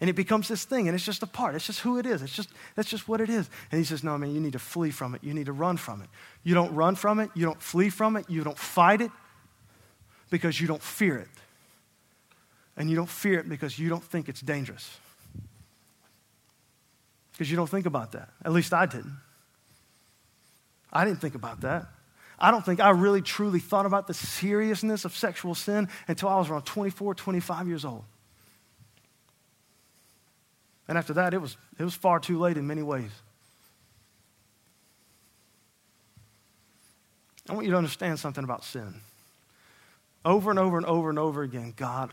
[0.00, 1.56] And it becomes this thing, and it's just a part.
[1.56, 2.22] It's just who it is.
[2.22, 3.50] It's just that's just what it is.
[3.72, 5.24] And he says, No, man, you need to flee from it.
[5.24, 6.08] You need to run from it.
[6.44, 9.10] You don't run from it, you don't flee from it, you don't fight it
[10.30, 11.28] because you don't fear it.
[12.76, 14.98] And you don't fear it because you don't think it's dangerous
[17.38, 18.30] because you don't think about that.
[18.44, 19.16] At least I didn't.
[20.92, 21.86] I didn't think about that.
[22.36, 26.38] I don't think I really truly thought about the seriousness of sexual sin until I
[26.38, 28.02] was around 24, 25 years old.
[30.88, 33.10] And after that, it was, it was far too late in many ways.
[37.48, 39.00] I want you to understand something about sin.
[40.24, 42.12] Over and over and over and over again, God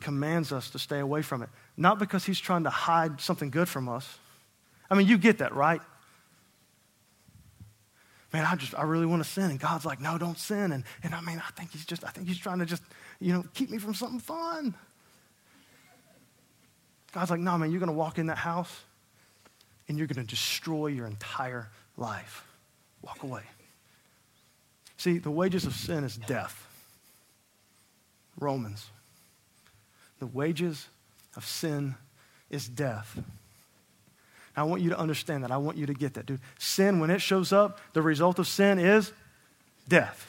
[0.00, 1.48] commands us to stay away from it.
[1.76, 4.18] Not because He's trying to hide something good from us,
[4.94, 5.80] I mean, you get that, right?
[8.32, 9.50] Man, I just, I really want to sin.
[9.50, 10.70] And God's like, no, don't sin.
[10.70, 12.84] And, and I mean, I think he's just, I think he's trying to just,
[13.18, 14.72] you know, keep me from something fun.
[17.10, 18.82] God's like, no, man, you're going to walk in that house
[19.88, 22.46] and you're going to destroy your entire life.
[23.02, 23.42] Walk away.
[24.96, 26.68] See, the wages of sin is death.
[28.38, 28.86] Romans.
[30.20, 30.86] The wages
[31.34, 31.96] of sin
[32.48, 33.18] is death.
[34.56, 35.50] I want you to understand that.
[35.50, 36.40] I want you to get that, dude.
[36.58, 39.12] Sin, when it shows up, the result of sin is
[39.88, 40.26] death.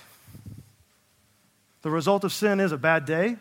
[1.83, 3.38] The result of sin is a bad day.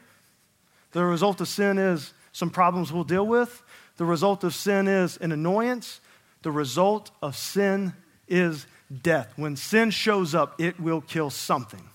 [0.92, 3.62] The result of sin is some problems we'll deal with.
[3.96, 6.00] The result of sin is an annoyance.
[6.42, 7.94] The result of sin
[8.28, 8.66] is
[9.02, 9.32] death.
[9.36, 11.88] When sin shows up, it will kill something.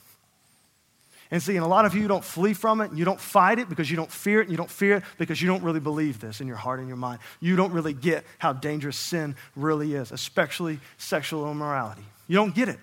[1.31, 3.59] And see, and a lot of you don't flee from it, and you don't fight
[3.59, 5.79] it because you don't fear it, and you don't fear it because you don't really
[5.79, 7.19] believe this in your heart and your mind.
[7.39, 12.03] You don't really get how dangerous sin really is, especially sexual immorality.
[12.27, 12.79] You don't get it.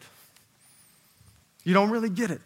[1.65, 2.41] You don't really get it.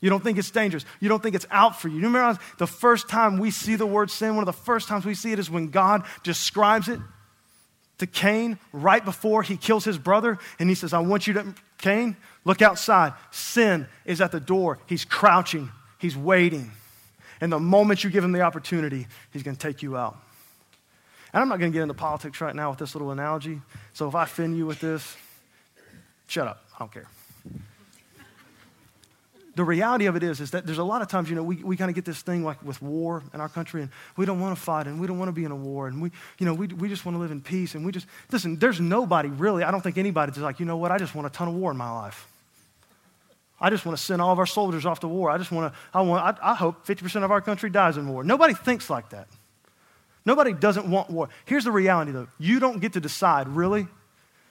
[0.00, 0.84] You don't think it's dangerous.
[1.00, 1.96] You don't think it's out for you.
[1.96, 5.04] You remember the first time we see the word sin, one of the first times
[5.04, 7.00] we see it is when God describes it
[7.98, 10.38] to Cain right before he kills his brother.
[10.58, 12.16] And he says, I want you to, Cain,
[12.48, 13.12] look outside.
[13.30, 14.80] Sin is at the door.
[14.86, 16.72] He's crouching, he's waiting.
[17.40, 20.18] And the moment you give him the opportunity, he's going to take you out.
[21.32, 23.60] And I'm not going to get into politics right now with this little analogy.
[23.92, 25.16] So if I offend you with this,
[26.26, 26.64] shut up.
[26.74, 27.06] I don't care
[29.58, 31.56] the reality of it is, is that there's a lot of times, you know, we,
[31.56, 34.38] we kind of get this thing like with war in our country, and we don't
[34.38, 36.46] want to fight, and we don't want to be in a war, and we, you
[36.46, 39.28] know, we, we just want to live in peace, and we just, listen, there's nobody
[39.30, 41.48] really, I don't think anybody's just like, you know what, I just want a ton
[41.48, 42.28] of war in my life.
[43.60, 45.30] I just want to send all of our soldiers off to war.
[45.30, 48.08] I just want to, I want, I, I hope 50% of our country dies in
[48.08, 48.22] war.
[48.22, 49.26] Nobody thinks like that.
[50.24, 51.28] Nobody doesn't want war.
[51.44, 52.28] Here's the reality, though.
[52.38, 53.88] You don't get to decide, really.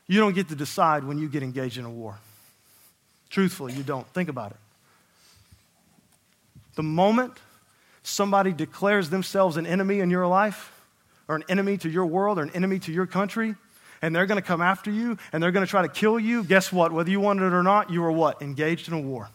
[0.08, 2.18] You don't get to decide when you get engaged in a war.
[3.30, 4.08] Truthfully, you don't.
[4.14, 4.58] Think about it.
[6.76, 7.34] The moment
[8.04, 10.72] somebody declares themselves an enemy in your life,
[11.28, 13.56] or an enemy to your world, or an enemy to your country,
[14.02, 16.44] and they're going to come after you and they're going to try to kill you,
[16.44, 16.92] guess what?
[16.92, 18.42] Whether you want it or not, you are what?
[18.42, 19.30] Engaged in a war.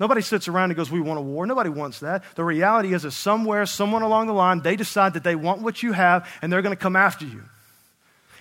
[0.00, 1.46] Nobody sits around and goes, We want a war.
[1.46, 2.24] Nobody wants that.
[2.34, 5.82] The reality is that somewhere, someone along the line, they decide that they want what
[5.82, 7.42] you have and they're going to come after you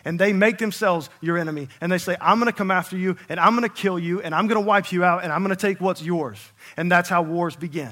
[0.06, 1.70] and they make themselves your enemy.
[1.82, 4.22] And they say, I'm going to come after you, and I'm going to kill you,
[4.22, 6.40] and I'm going to wipe you out, and I'm going to take what's yours.
[6.78, 7.92] And that's how wars begin.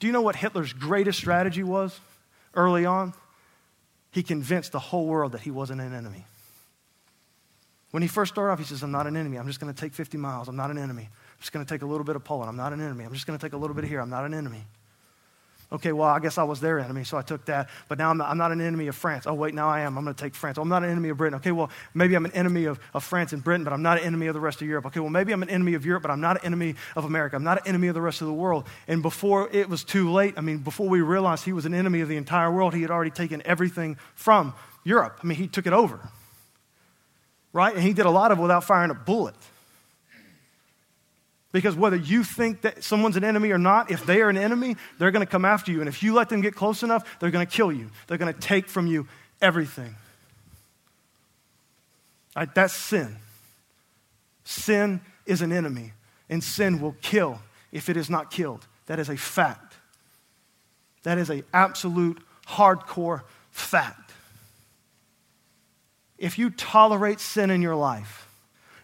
[0.00, 1.98] Do you know what Hitler's greatest strategy was
[2.54, 3.14] early on?
[4.12, 6.24] He convinced the whole world that he wasn't an enemy.
[7.90, 9.38] When he first started off, he says, I'm not an enemy.
[9.38, 10.48] I'm just going to take 50 miles.
[10.48, 11.02] I'm not an enemy.
[11.02, 12.48] I'm just going to take a little bit of Poland.
[12.48, 13.04] I'm not an enemy.
[13.04, 14.00] I'm just going to take a little bit of here.
[14.00, 14.64] I'm not an enemy.
[15.72, 17.70] Okay, well, I guess I was their enemy, so I took that.
[17.88, 19.26] But now I'm not, I'm not an enemy of France.
[19.26, 19.96] Oh, wait, now I am.
[19.96, 20.58] I'm going to take France.
[20.58, 21.36] Oh, I'm not an enemy of Britain.
[21.36, 24.04] Okay, well, maybe I'm an enemy of, of France and Britain, but I'm not an
[24.04, 24.84] enemy of the rest of Europe.
[24.86, 27.36] Okay, well, maybe I'm an enemy of Europe, but I'm not an enemy of America.
[27.36, 28.66] I'm not an enemy of the rest of the world.
[28.86, 32.02] And before it was too late, I mean, before we realized he was an enemy
[32.02, 34.52] of the entire world, he had already taken everything from
[34.84, 35.20] Europe.
[35.22, 36.00] I mean, he took it over.
[37.54, 37.74] Right?
[37.74, 39.36] And he did a lot of it without firing a bullet.
[41.52, 44.76] Because whether you think that someone's an enemy or not, if they are an enemy,
[44.98, 45.80] they're going to come after you.
[45.80, 47.90] And if you let them get close enough, they're going to kill you.
[48.06, 49.06] They're going to take from you
[49.42, 49.94] everything.
[52.34, 53.16] Right, that's sin.
[54.44, 55.92] Sin is an enemy,
[56.30, 58.66] and sin will kill if it is not killed.
[58.86, 59.74] That is a fact.
[61.02, 64.12] That is an absolute hardcore fact.
[66.16, 68.21] If you tolerate sin in your life,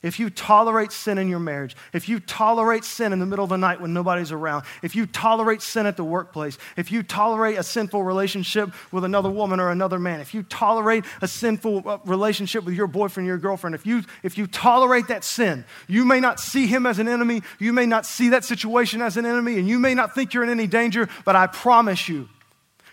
[0.02, 3.50] if you tolerate sin in your marriage, if you tolerate sin in the middle of
[3.50, 7.58] the night when nobody's around, if you tolerate sin at the workplace, if you tolerate
[7.58, 11.98] a sinful relationship with another woman or another man, if you tolerate a sinful uh,
[12.04, 16.04] relationship with your boyfriend or your girlfriend, if you, if you tolerate that sin, you
[16.04, 19.26] may not see him as an enemy, you may not see that situation as an
[19.26, 22.28] enemy, and you may not think you're in any danger, but I promise you,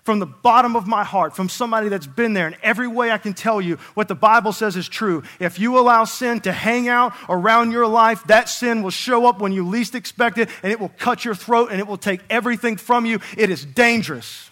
[0.06, 3.18] from the bottom of my heart, from somebody that's been there, in every way I
[3.18, 5.24] can tell you what the Bible says is true.
[5.40, 9.40] If you allow sin to hang out around your life, that sin will show up
[9.40, 12.22] when you least expect it, and it will cut your throat, and it will take
[12.30, 13.20] everything from you.
[13.36, 14.52] It is dangerous,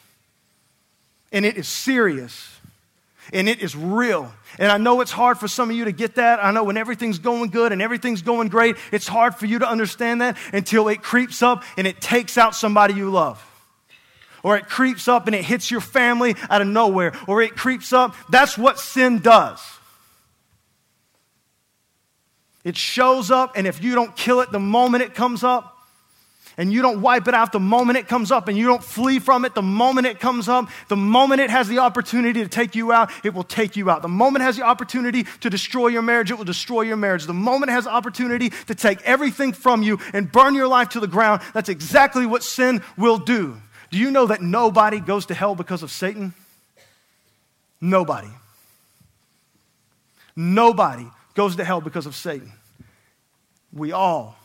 [1.32, 2.60] and it is serious,
[3.32, 4.34] and it is real.
[4.58, 6.44] And I know it's hard for some of you to get that.
[6.44, 9.70] I know when everything's going good and everything's going great, it's hard for you to
[9.70, 13.53] understand that until it creeps up and it takes out somebody you love
[14.44, 17.94] or it creeps up and it hits your family out of nowhere, or it creeps
[17.94, 18.16] up.
[18.30, 19.62] That's what sin does.
[22.64, 25.70] It shows up, and if you don't kill it the moment it comes up,
[26.56, 29.20] and you don't wipe it out the moment it comes up, and you don't flee
[29.20, 32.76] from it the moment it comes up, the moment it has the opportunity to take
[32.76, 34.02] you out, it will take you out.
[34.02, 37.26] The moment it has the opportunity to destroy your marriage, it will destroy your marriage.
[37.26, 40.90] The moment it has the opportunity to take everything from you and burn your life
[40.90, 43.58] to the ground, that's exactly what sin will do.
[43.94, 46.34] Do you know that nobody goes to hell because of Satan?
[47.80, 48.32] Nobody.
[50.36, 52.52] Nobody goes to hell because of Satan.
[53.72, 54.36] We all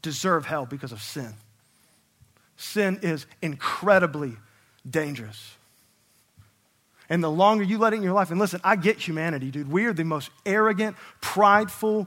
[0.00, 1.34] deserve hell because of sin.
[2.56, 4.36] Sin is incredibly
[4.88, 5.56] dangerous.
[7.08, 9.72] And the longer you let it in your life, and listen, I get humanity, dude.
[9.72, 12.06] We are the most arrogant, prideful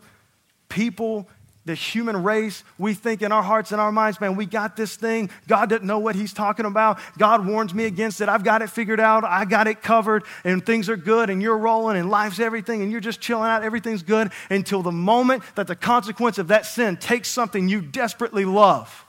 [0.69, 1.27] people
[1.67, 4.95] the human race, we think in our hearts and our minds, man, we got this
[4.95, 5.29] thing.
[5.47, 6.97] God doesn't know what he's talking about.
[7.17, 8.29] God warns me against it.
[8.29, 9.25] I've got it figured out.
[9.25, 12.91] I got it covered, and things are good, and you're rolling, and life's everything, and
[12.91, 13.63] you're just chilling out.
[13.63, 18.45] Everything's good until the moment that the consequence of that sin takes something you desperately
[18.45, 19.05] love.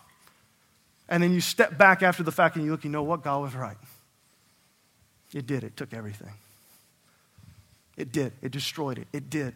[1.09, 3.23] And then you step back after the fact and you look, you know what?
[3.23, 3.79] God was right.
[5.33, 5.65] It did.
[5.65, 6.33] It took everything.
[7.97, 8.33] It did.
[8.43, 9.09] It destroyed it.
[9.13, 9.55] It did.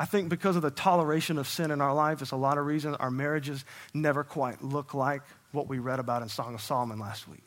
[0.00, 2.64] I think because of the toleration of sin in our life, it's a lot of
[2.64, 5.20] reasons our marriages never quite look like
[5.52, 7.44] what we read about in Song of Solomon last week.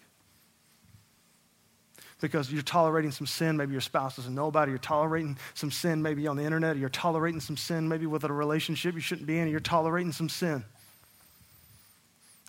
[2.21, 4.69] Because you're tolerating some sin, maybe your spouse doesn't know about it.
[4.69, 6.77] You're tolerating some sin, maybe on the internet.
[6.77, 9.47] You're tolerating some sin, maybe with a relationship you shouldn't be in.
[9.47, 10.63] You're tolerating some sin.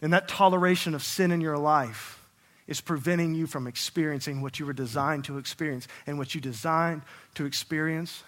[0.03, 2.23] And that toleration of sin in your life
[2.67, 5.89] is preventing you from experiencing what you were designed to experience.
[6.07, 7.01] And what you designed
[7.37, 8.23] to experience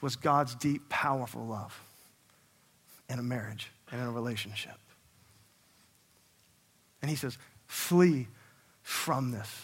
[0.00, 1.78] was God's deep, powerful love
[3.08, 4.76] in a marriage and in a relationship.
[7.02, 8.26] And he says, flee
[8.82, 9.62] from this.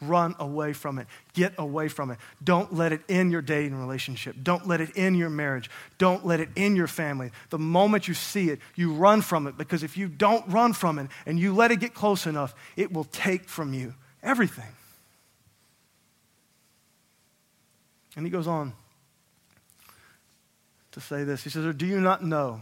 [0.00, 1.08] Run away from it.
[1.34, 2.18] Get away from it.
[2.42, 4.36] Don't let it in your dating relationship.
[4.40, 5.68] Don't let it in your marriage.
[5.98, 7.32] Don't let it in your family.
[7.50, 11.00] The moment you see it, you run from it because if you don't run from
[11.00, 14.72] it and you let it get close enough, it will take from you everything.
[18.14, 18.72] And he goes on
[20.92, 21.44] to say this.
[21.44, 22.60] He says, Or do you not know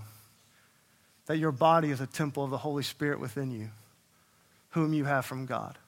[1.26, 3.70] that your body is a temple of the Holy Spirit within you,
[4.70, 5.78] whom you have from God?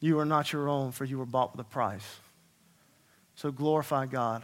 [0.00, 2.18] You are not your own, for you were bought with a price.
[3.36, 4.42] So glorify God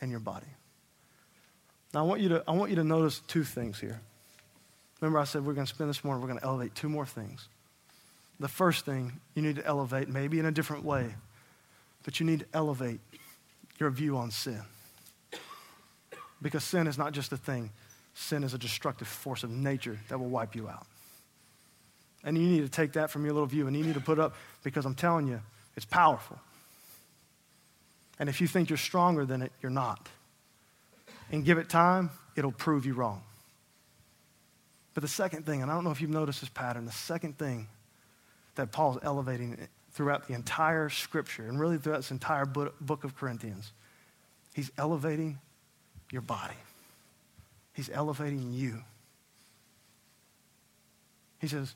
[0.00, 0.46] in your body.
[1.94, 4.00] Now, I want you to, I want you to notice two things here.
[5.00, 7.06] Remember, I said we're going to spend this morning, we're going to elevate two more
[7.06, 7.48] things.
[8.40, 11.14] The first thing you need to elevate, maybe in a different way,
[12.04, 13.00] but you need to elevate
[13.78, 14.60] your view on sin.
[16.46, 17.72] Because sin is not just a thing,
[18.14, 20.86] sin is a destructive force of nature that will wipe you out.
[22.22, 24.20] And you need to take that from your little view and you need to put
[24.20, 25.40] up, because I'm telling you,
[25.74, 26.38] it's powerful.
[28.20, 30.08] And if you think you're stronger than it, you're not.
[31.32, 33.24] And give it time, it'll prove you wrong.
[34.94, 37.38] But the second thing, and I don't know if you've noticed this pattern, the second
[37.38, 37.66] thing
[38.54, 43.72] that Paul's elevating throughout the entire scripture and really throughout this entire book of Corinthians,
[44.54, 45.40] he's elevating
[46.10, 46.54] your body.
[47.72, 48.82] He's elevating you.
[51.40, 51.74] He says,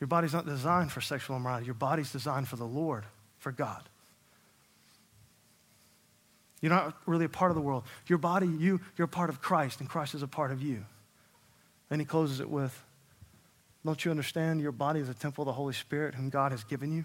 [0.00, 1.66] Your body's not designed for sexual immorality.
[1.66, 3.04] Your body's designed for the Lord,
[3.38, 3.82] for God.
[6.60, 7.84] You're not really a part of the world.
[8.08, 10.84] Your body, you, you're a part of Christ, and Christ is a part of you.
[11.90, 12.84] And he closes it with,
[13.84, 16.64] Don't you understand your body is a temple of the Holy Spirit whom God has
[16.64, 17.04] given you?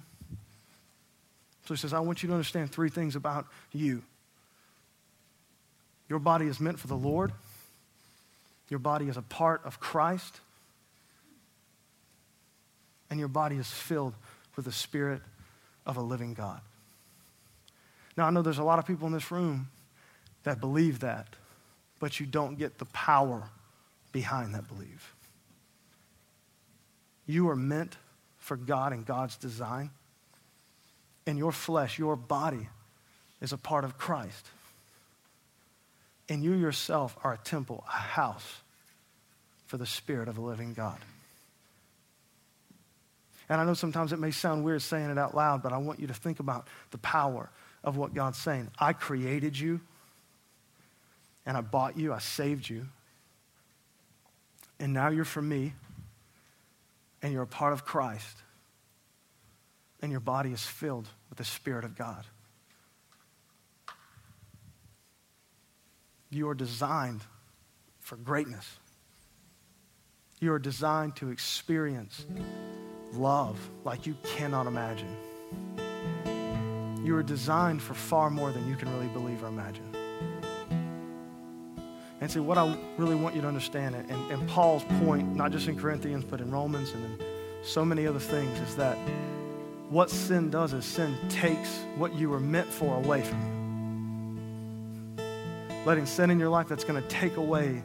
[1.65, 4.03] So he says, I want you to understand three things about you.
[6.14, 7.32] Your body is meant for the Lord.
[8.70, 10.41] Your body is a part of Christ.
[13.09, 14.14] And your body is filled
[14.55, 15.24] with the Spirit
[15.88, 16.61] of a living God.
[18.16, 19.70] Now, I know there's a lot of people in this room
[20.43, 21.30] that believe that,
[21.99, 23.49] but you don't get the power
[24.11, 25.16] behind that belief.
[27.26, 27.97] You are meant
[28.38, 29.89] for God and God's design.
[31.26, 32.70] And your flesh, your body,
[33.41, 34.45] is a part of Christ.
[36.30, 38.61] And you yourself are a temple, a house
[39.67, 40.97] for the Spirit of a living God.
[43.49, 45.99] And I know sometimes it may sound weird saying it out loud, but I want
[45.99, 47.49] you to think about the power
[47.84, 48.69] of what God's saying.
[48.80, 49.82] I created you,
[51.45, 52.86] and I bought you, I saved you,
[54.80, 55.74] and now you're for me,
[57.21, 58.38] and you're a part of Christ,
[60.01, 62.26] and your body is filled with the Spirit of God.
[66.34, 67.22] You are designed
[68.00, 68.68] for greatness.
[70.40, 72.26] You are designed to experience
[73.14, 75.16] love like you cannot imagine.
[77.04, 79.86] You are designed for far more than you can really believe or imagine.
[82.20, 85.68] And see, what I really want you to understand, and, and Paul's point, not just
[85.68, 87.26] in Corinthians, but in Romans and in
[87.64, 88.98] so many other things, is that
[89.90, 93.62] what sin does is sin takes what you were meant for away from you.
[95.86, 97.84] Letting sin in your life that's going to take away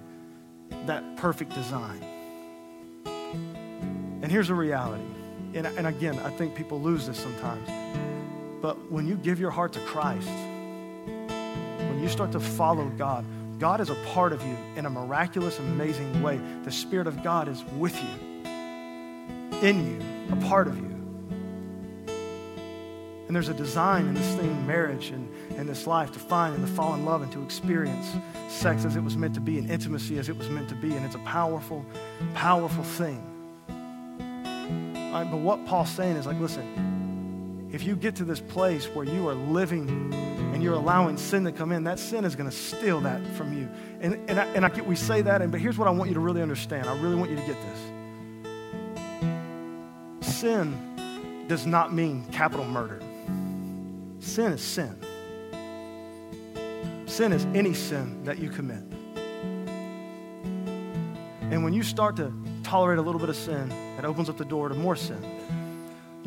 [0.86, 2.02] that perfect design.
[4.22, 5.04] And here's the reality.
[5.54, 7.68] And, and again, I think people lose this sometimes
[8.60, 13.24] but when you give your heart to Christ, when you start to follow God,
[13.58, 16.40] God is a part of you in a miraculous, amazing way.
[16.64, 18.50] The Spirit of God is with you,
[19.62, 20.97] in you, a part of you.
[23.28, 26.66] And there's a design in this thing, marriage and, and this life, to find and
[26.66, 28.10] to fall in love and to experience
[28.48, 30.96] sex as it was meant to be and intimacy as it was meant to be.
[30.96, 31.84] And it's a powerful,
[32.34, 33.22] powerful thing.
[35.12, 39.04] Right, but what Paul's saying is like, listen, if you get to this place where
[39.04, 40.14] you are living
[40.54, 43.52] and you're allowing sin to come in, that sin is going to steal that from
[43.52, 43.68] you.
[44.00, 46.08] And, and, I, and I get, we say that, and, but here's what I want
[46.08, 46.88] you to really understand.
[46.88, 47.56] I really want you to get
[50.20, 50.34] this.
[50.34, 53.02] Sin does not mean capital murder.
[54.20, 54.96] Sin is sin.
[57.06, 58.82] Sin is any sin that you commit.
[61.50, 64.44] And when you start to tolerate a little bit of sin, it opens up the
[64.44, 65.38] door to more sin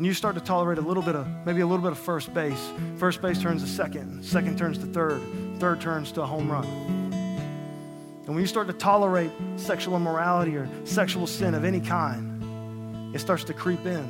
[0.02, 2.34] and you start to tolerate a little bit of, maybe a little bit of first
[2.34, 2.72] base.
[2.96, 5.22] First base turns to second, second turns to third,
[5.60, 6.64] third turns to a home run.
[6.64, 13.20] And when you start to tolerate sexual immorality or sexual sin of any kind, it
[13.20, 14.08] starts to creep in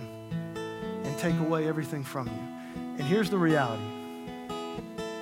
[1.04, 2.61] and take away everything from you.
[2.98, 3.82] And here's the reality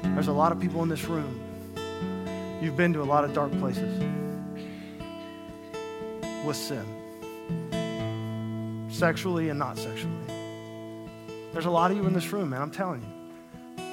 [0.02, 1.40] there's a lot of people in this room.
[2.60, 3.98] You've been to a lot of dark places
[6.44, 6.84] with sin,
[8.90, 10.14] sexually and not sexually.
[11.52, 12.60] There's a lot of you in this room, man.
[12.60, 13.08] I'm telling you.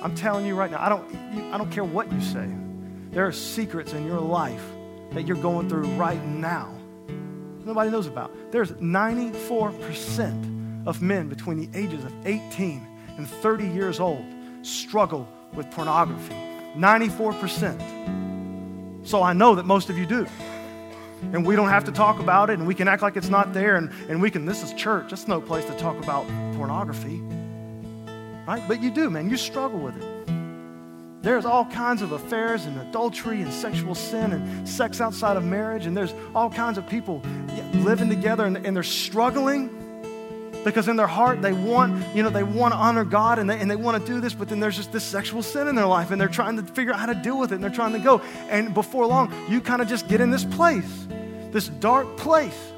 [0.03, 0.81] I'm telling you right now.
[0.81, 2.47] I don't, I don't care what you say.
[3.11, 4.63] There are secrets in your life
[5.13, 6.75] that you're going through right now.
[7.63, 8.35] Nobody knows about.
[8.51, 12.85] There's 94% of men between the ages of 18
[13.17, 14.23] and 30 years old
[14.61, 16.35] struggle with pornography.
[16.75, 19.07] 94%.
[19.07, 20.27] So I know that most of you do.
[21.33, 23.53] And we don't have to talk about it and we can act like it's not
[23.53, 25.09] there and, and we can, this is church.
[25.09, 27.21] That's no place to talk about pornography
[28.47, 28.63] right?
[28.67, 29.29] But you do, man.
[29.29, 31.21] You struggle with it.
[31.21, 35.85] There's all kinds of affairs and adultery and sexual sin and sex outside of marriage,
[35.85, 37.21] and there's all kinds of people
[37.73, 39.69] living together and, and they're struggling
[40.67, 43.59] because in their heart they want, you know, they want to honor God and they,
[43.59, 45.85] and they want to do this, but then there's just this sexual sin in their
[45.85, 47.93] life and they're trying to figure out how to deal with it and they're trying
[47.93, 48.19] to go.
[48.49, 51.07] And before long, you kind of just get in this place,
[51.51, 52.71] this dark place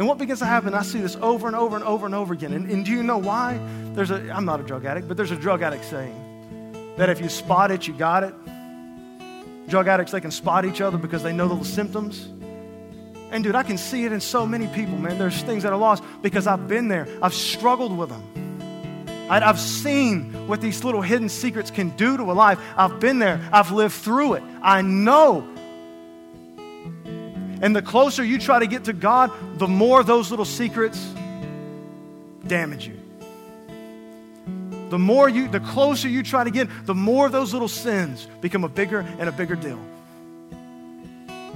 [0.00, 2.32] and what begins to happen, I see this over and over and over and over
[2.32, 2.54] again.
[2.54, 3.60] And, and do you know why?
[3.92, 7.20] There's a, I'm not a drug addict, but there's a drug addict saying that if
[7.20, 8.34] you spot it, you got it.
[9.68, 12.30] Drug addicts, they can spot each other because they know the symptoms.
[13.30, 15.18] And dude, I can see it in so many people, man.
[15.18, 17.06] There's things that are lost because I've been there.
[17.22, 18.22] I've struggled with them.
[19.30, 22.58] I've seen what these little hidden secrets can do to a life.
[22.76, 23.40] I've been there.
[23.52, 24.42] I've lived through it.
[24.60, 25.48] I know.
[27.62, 30.98] And the closer you try to get to God, the more those little secrets
[32.46, 32.96] damage you.
[34.88, 38.64] The more you, the closer you try to get, the more those little sins become
[38.64, 39.78] a bigger and a bigger deal.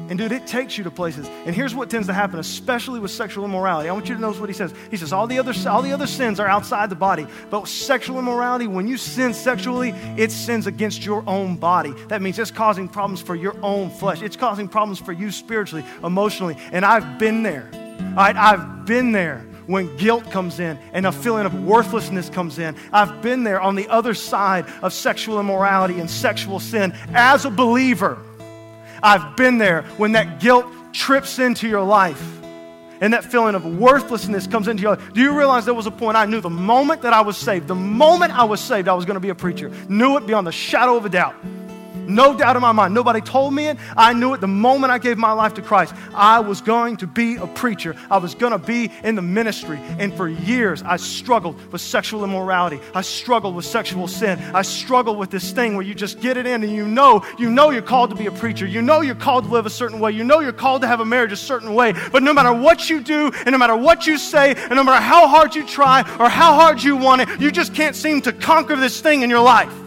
[0.09, 1.27] And dude, it takes you to places.
[1.47, 3.89] And here's what tends to happen, especially with sexual immorality.
[3.89, 4.75] I want you to notice what he says.
[4.91, 8.19] He says all the other all the other sins are outside the body, but sexual
[8.19, 11.93] immorality, when you sin sexually, it sins against your own body.
[12.09, 14.21] That means it's causing problems for your own flesh.
[14.23, 16.57] It's causing problems for you spiritually, emotionally.
[16.73, 17.69] And I've been there.
[17.73, 22.59] All right, I've been there when guilt comes in and a feeling of worthlessness comes
[22.59, 22.77] in.
[22.93, 27.51] I've been there on the other side of sexual immorality and sexual sin as a
[27.51, 28.19] believer.
[29.05, 32.41] I've been there when that guilt trips into your life
[33.03, 35.13] and that feeling of worthlessness comes into your life.
[35.13, 37.69] Do you realize there was a point I knew the moment that I was saved,
[37.69, 39.71] the moment I was saved, I was going to be a preacher?
[39.91, 41.35] Knew it beyond the shadow of a doubt.
[42.09, 42.95] No doubt in my mind.
[42.95, 43.79] Nobody told me it.
[43.97, 45.95] I knew it the moment I gave my life to Christ.
[46.15, 47.97] I was going to be a preacher.
[48.11, 49.79] I was going to be in the ministry.
[49.99, 52.81] And for years, I struggled with sexual immorality.
[52.95, 54.39] I struggled with sexual sin.
[54.55, 57.51] I struggled with this thing where you just get it in and you know, you
[57.51, 58.67] know you're called to be a preacher.
[58.67, 60.13] You know you're called to live a certain way.
[60.13, 61.95] You know you're called to have a marriage a certain way.
[62.13, 65.03] But no matter what you do and no matter what you say and no matter
[65.03, 68.33] how hard you try or how hard you want it, you just can't seem to
[68.33, 69.84] conquer this thing in your life.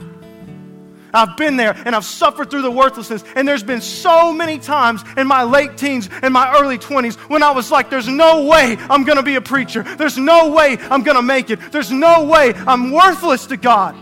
[1.18, 3.24] I've been there and I've suffered through the worthlessness.
[3.36, 7.44] And there's been so many times in my late teens and my early 20s when
[7.44, 9.84] I was like, there's no way I'm going to be a preacher.
[9.84, 11.60] There's no way I'm going to make it.
[11.72, 13.96] There's no way I'm worthless to God.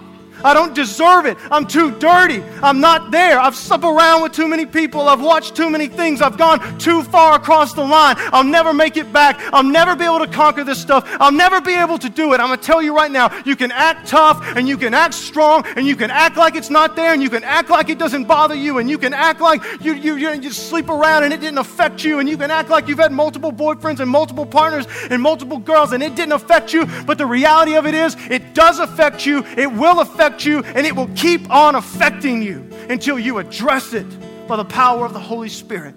[0.45, 1.37] I don't deserve it.
[1.49, 2.43] I'm too dirty.
[2.61, 3.39] I'm not there.
[3.39, 5.09] I've slept around with too many people.
[5.09, 6.21] I've watched too many things.
[6.21, 8.15] I've gone too far across the line.
[8.31, 9.39] I'll never make it back.
[9.51, 11.03] I'll never be able to conquer this stuff.
[11.19, 12.39] I'll never be able to do it.
[12.39, 15.15] I'm going to tell you right now you can act tough and you can act
[15.15, 17.97] strong and you can act like it's not there and you can act like it
[17.97, 21.33] doesn't bother you and you can act like you, you, you, you sleep around and
[21.33, 24.45] it didn't affect you and you can act like you've had multiple boyfriends and multiple
[24.45, 26.85] partners and multiple girls and it didn't affect you.
[27.07, 29.43] But the reality of it is, it does affect you.
[29.57, 33.93] It will affect affect you and it will keep on affecting you until you address
[33.93, 34.05] it
[34.47, 35.95] by the power of the Holy Spirit.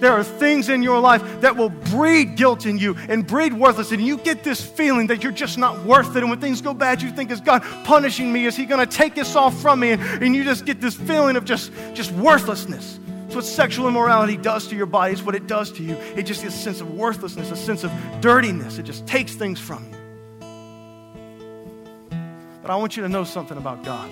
[0.00, 3.92] There are things in your life that will breed guilt in you and breed worthlessness,
[3.92, 6.24] and you get this feeling that you're just not worth it.
[6.24, 8.46] And when things go bad, you think, Is God punishing me?
[8.46, 9.92] Is He going to take this all from me?
[9.92, 12.98] And, and you just get this feeling of just, just worthlessness.
[13.26, 15.12] It's what sexual immorality does to your body.
[15.12, 15.94] It's what it does to you.
[16.16, 18.78] It just is a sense of worthlessness, a sense of dirtiness.
[18.78, 20.01] It just takes things from you.
[22.62, 24.08] But I want you to know something about God.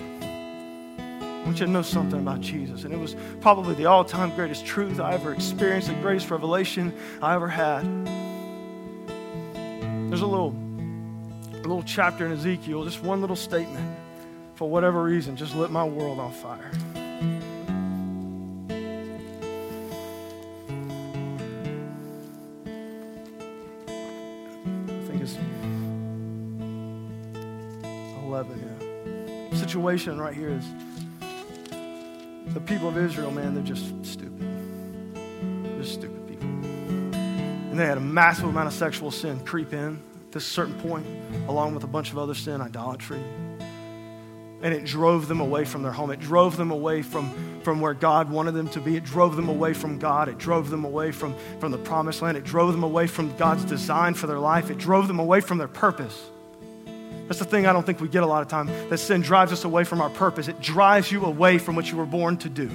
[1.01, 2.85] I want you to know something about Jesus.
[2.85, 6.93] And it was probably the all time greatest truth I ever experienced, the greatest revelation
[7.23, 7.85] I ever had.
[10.11, 10.55] There's a little,
[11.53, 13.97] a little chapter in Ezekiel, just one little statement.
[14.57, 16.71] For whatever reason, just lit my world on fire.
[29.71, 30.65] Situation right here is
[32.55, 34.41] the people of Israel, man, they're just stupid.
[35.15, 36.49] They're stupid people.
[36.49, 41.07] And they had a massive amount of sexual sin creep in at this certain point,
[41.49, 43.21] along with a bunch of other sin, idolatry.
[44.63, 46.11] And it drove them away from their home.
[46.11, 48.97] It drove them away from, from where God wanted them to be.
[48.97, 50.29] It drove them away from God.
[50.29, 52.37] It drove them away from, from the promised land.
[52.37, 54.71] It drove them away from God's design for their life.
[54.71, 56.31] It drove them away from their purpose.
[57.31, 58.67] That's the thing I don't think we get a lot of time.
[58.89, 60.49] That sin drives us away from our purpose.
[60.49, 62.69] It drives you away from what you were born to do.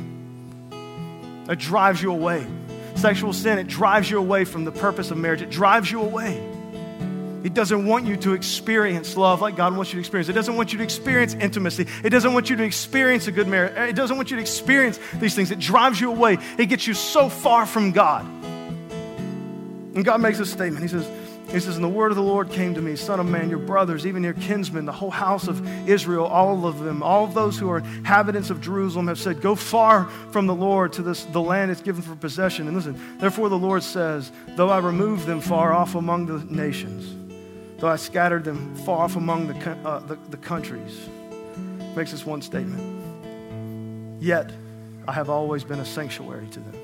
[1.49, 2.47] It drives you away.
[2.95, 5.41] Sexual sin, it drives you away from the purpose of marriage.
[5.41, 6.38] It drives you away.
[7.43, 10.30] It doesn't want you to experience love like God wants you to experience.
[10.30, 11.88] It doesn't want you to experience intimacy.
[12.01, 13.74] It doesn't want you to experience a good marriage.
[13.89, 15.51] It doesn't want you to experience these things.
[15.51, 16.38] It drives you away.
[16.58, 18.24] It gets you so far from God.
[18.24, 20.82] And God makes a statement.
[20.82, 21.06] He says,
[21.56, 23.60] he says, And the word of the Lord came to me, Son of man, your
[23.60, 27.58] brothers, even your kinsmen, the whole house of Israel, all of them, all of those
[27.58, 31.41] who are inhabitants of Jerusalem have said, Go far from the Lord to this, the
[31.41, 32.68] land that's given for possession.
[32.68, 37.16] And listen, therefore the Lord says, Though I remove them far off among the nations,
[37.80, 41.08] though I scattered them far off among the, uh, the, the countries,
[41.95, 44.22] makes this one statement.
[44.22, 44.51] Yet
[45.08, 46.82] I have always been a sanctuary to them.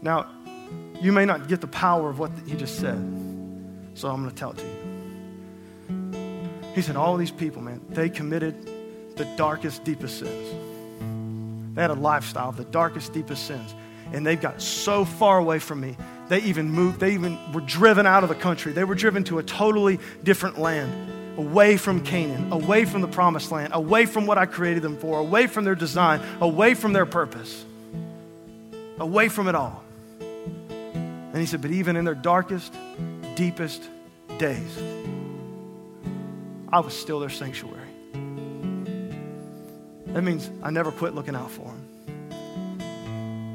[0.00, 0.30] Now,
[1.00, 2.98] you may not get the power of what he just said.
[3.94, 4.88] So I'm going to tell it to you.
[6.74, 8.54] He said, All these people, man, they committed
[9.16, 11.74] the darkest, deepest sins.
[11.74, 13.74] They had a lifestyle of the darkest, deepest sins.
[14.12, 15.96] and they've got so far away from me.
[16.28, 18.72] They even moved, they even were driven out of the country.
[18.72, 23.50] They were driven to a totally different land, away from Canaan, away from the promised
[23.50, 27.06] land, away from what I created them for, away from their design, away from their
[27.06, 27.64] purpose,
[28.98, 29.84] away from it all.
[31.32, 32.74] And he said, But even in their darkest,
[33.34, 33.82] deepest
[34.38, 34.78] days,
[36.70, 37.88] I was still their sanctuary.
[40.06, 41.84] That means I never quit looking out for them.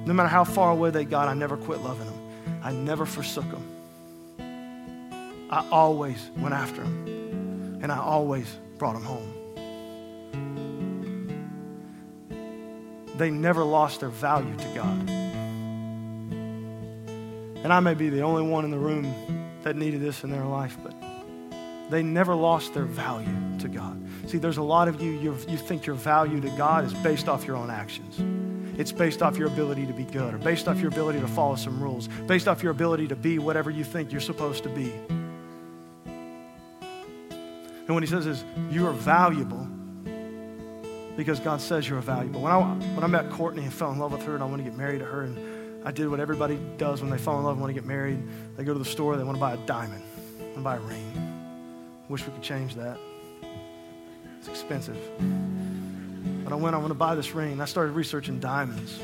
[0.06, 2.60] No matter how far away they got, I never quit loving them.
[2.64, 3.70] I never forsook them.
[5.50, 8.48] I always went after them, and I always
[8.78, 9.34] brought them home.
[13.18, 15.23] They never lost their value to God.
[17.64, 19.14] And I may be the only one in the room
[19.64, 20.94] that needed this in their life, but
[21.90, 24.02] they never lost their value to God.
[24.28, 27.46] See, there's a lot of you, you think your value to God is based off
[27.46, 28.20] your own actions.
[28.78, 31.56] It's based off your ability to be good, or based off your ability to follow
[31.56, 34.92] some rules, based off your ability to be whatever you think you're supposed to be.
[37.86, 39.68] And what he says is, you are valuable
[41.16, 42.42] because God says you're valuable.
[42.42, 44.64] When I, when I met Courtney and fell in love with her and I want
[44.64, 45.38] to get married to her, and
[45.86, 48.22] I did what everybody does when they fall in love and want to get married.
[48.56, 50.04] They go to the store, they want to buy a diamond,
[50.56, 51.34] to buy a ring.
[52.10, 52.98] Wish we could change that.
[54.40, 54.98] It's expensive.
[56.44, 57.54] But I went, I want to buy this ring.
[57.54, 59.00] And I started researching diamonds.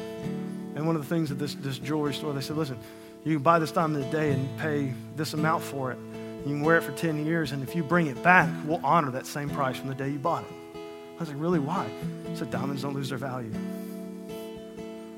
[0.76, 2.78] And one of the things at this, this jewelry store, they said, listen,
[3.26, 5.98] you can buy this diamond today and pay this amount for it.
[6.46, 9.12] You can wear it for 10 years, and if you bring it back, we'll honor
[9.12, 10.80] that same price from the day you bought it.
[11.18, 11.86] I was like, really, why?
[12.30, 13.52] I said, diamonds don't lose their value.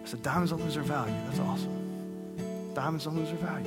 [0.03, 1.13] I said, diamonds don't lose their value.
[1.27, 2.73] That's awesome.
[2.73, 3.65] Diamonds don't lose their value.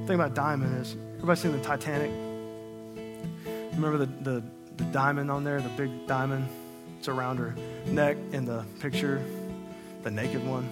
[0.00, 2.10] The thing about diamond is, everybody seen the Titanic?
[3.74, 4.42] Remember the, the
[4.78, 6.48] the diamond on there, the big diamond.
[6.98, 7.54] It's around her
[7.86, 9.22] neck in the picture,
[10.02, 10.68] the naked one.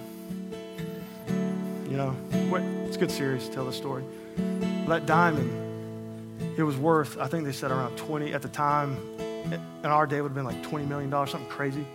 [1.89, 2.15] You know,
[2.85, 4.03] it's a good series to tell the story.
[4.87, 8.97] That diamond, it was worth, I think they said around 20 at the time.
[9.19, 11.85] In our day, it would have been like $20 million, something crazy.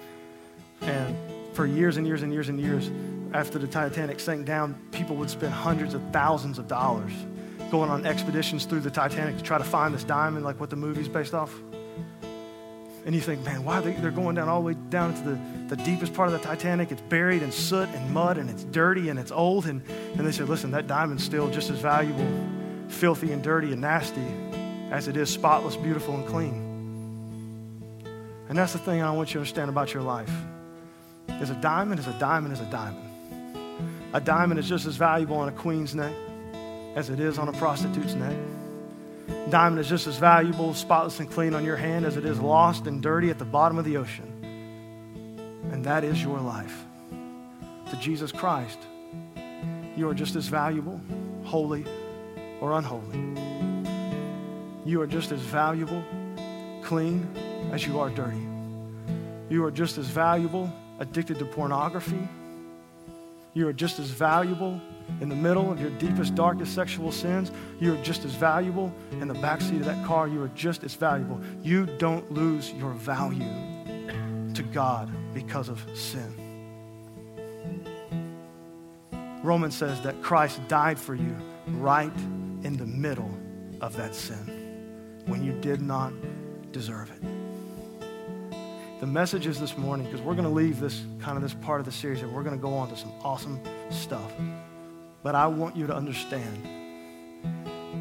[0.83, 1.17] And
[1.53, 2.91] for years and years and years and years,
[3.35, 7.13] after the Titanic sank down, people would spend hundreds of thousands of dollars
[7.71, 10.77] going on expeditions through the Titanic to try to find this diamond, like what the
[10.77, 11.55] movie's based off.
[13.05, 15.75] And you think, man, why they, they're going down all the way down into the,
[15.75, 16.93] the deepest part of the Titanic?
[16.93, 19.67] It's buried in soot and mud and it's dirty and it's old.
[19.67, 22.29] And, and they said, listen, that diamond's still just as valuable,
[22.89, 24.25] filthy and dirty and nasty
[24.91, 26.69] as it is spotless, beautiful, and clean.
[28.49, 30.31] And that's the thing I want you to understand about your life.
[31.41, 33.09] Is a diamond is a diamond is a diamond.
[34.15, 36.15] A diamond is just as valuable on a queen's neck
[36.95, 38.37] as it is on a prostitute's neck.
[39.51, 42.87] Diamond is just as valuable, spotless, and clean on your hand as it is lost
[42.87, 44.29] and dirty at the bottom of the ocean.
[45.73, 46.85] And that is your life.
[47.91, 48.79] To Jesus Christ,
[49.97, 51.01] you are just as valuable,
[51.45, 51.85] holy,
[52.61, 53.19] or unholy.
[54.85, 56.03] You are just as valuable,
[56.83, 57.27] clean,
[57.73, 58.47] as you are dirty.
[59.49, 60.73] You are just as valuable,
[61.03, 62.29] addicted to pornography.
[63.55, 64.81] You are just as valuable,
[65.21, 67.51] in the middle of your deepest, darkest sexual sins,
[67.81, 68.95] you are just as valuable.
[69.21, 71.41] In the backseat of that car, you are just as valuable.
[71.61, 73.53] You don't lose your value
[74.55, 76.39] to God because of sin.
[79.43, 81.37] Romans says that Christ died for you
[81.67, 82.17] right
[82.63, 83.37] in the middle
[83.81, 86.13] of that sin when you did not
[86.71, 87.42] deserve it.
[89.03, 91.81] The message is this morning because we're going to leave this kind of this part
[91.81, 94.33] of the series and we're going to go on to some awesome stuff.
[95.25, 96.65] But I want you to understand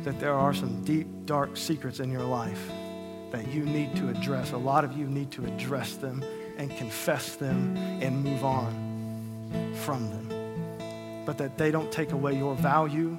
[0.04, 2.64] that there are some deep, dark secrets in your life
[3.32, 4.52] that you need to address.
[4.52, 6.24] A lot of you need to address them
[6.60, 11.24] and confess them and move on from them.
[11.26, 13.18] But that they don't take away your value.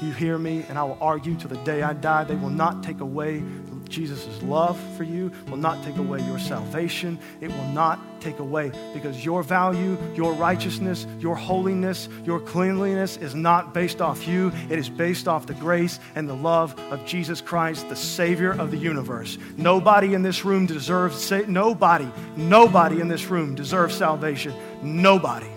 [0.00, 2.24] You hear me, and I will argue to the day I die.
[2.24, 3.44] They will not take away
[3.88, 7.18] Jesus' love for you will not take away your salvation.
[7.40, 13.34] It will not take away because your value, your righteousness, your holiness, your cleanliness is
[13.34, 14.52] not based off you.
[14.68, 18.70] It is based off the grace and the love of Jesus Christ, the Savior of
[18.70, 19.38] the universe.
[19.56, 24.54] Nobody in this room deserves, nobody, nobody in this room deserves salvation.
[24.82, 25.50] Nobody.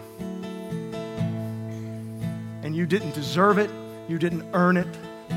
[2.64, 3.70] And you didn't deserve it,
[4.08, 4.88] you didn't earn it.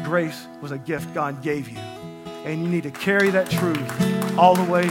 [0.04, 1.78] Grace was a gift God gave you.
[2.44, 4.88] And you need to carry that truth all the way,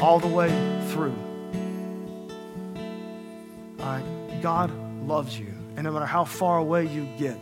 [0.00, 0.50] all the way
[0.90, 1.16] through.
[4.42, 4.72] God
[5.06, 5.54] loves you.
[5.76, 7.38] And no matter how far away you get,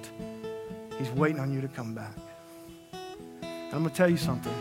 [0.98, 2.14] He's waiting on you to come back.
[2.92, 4.53] And I'm going to tell you something.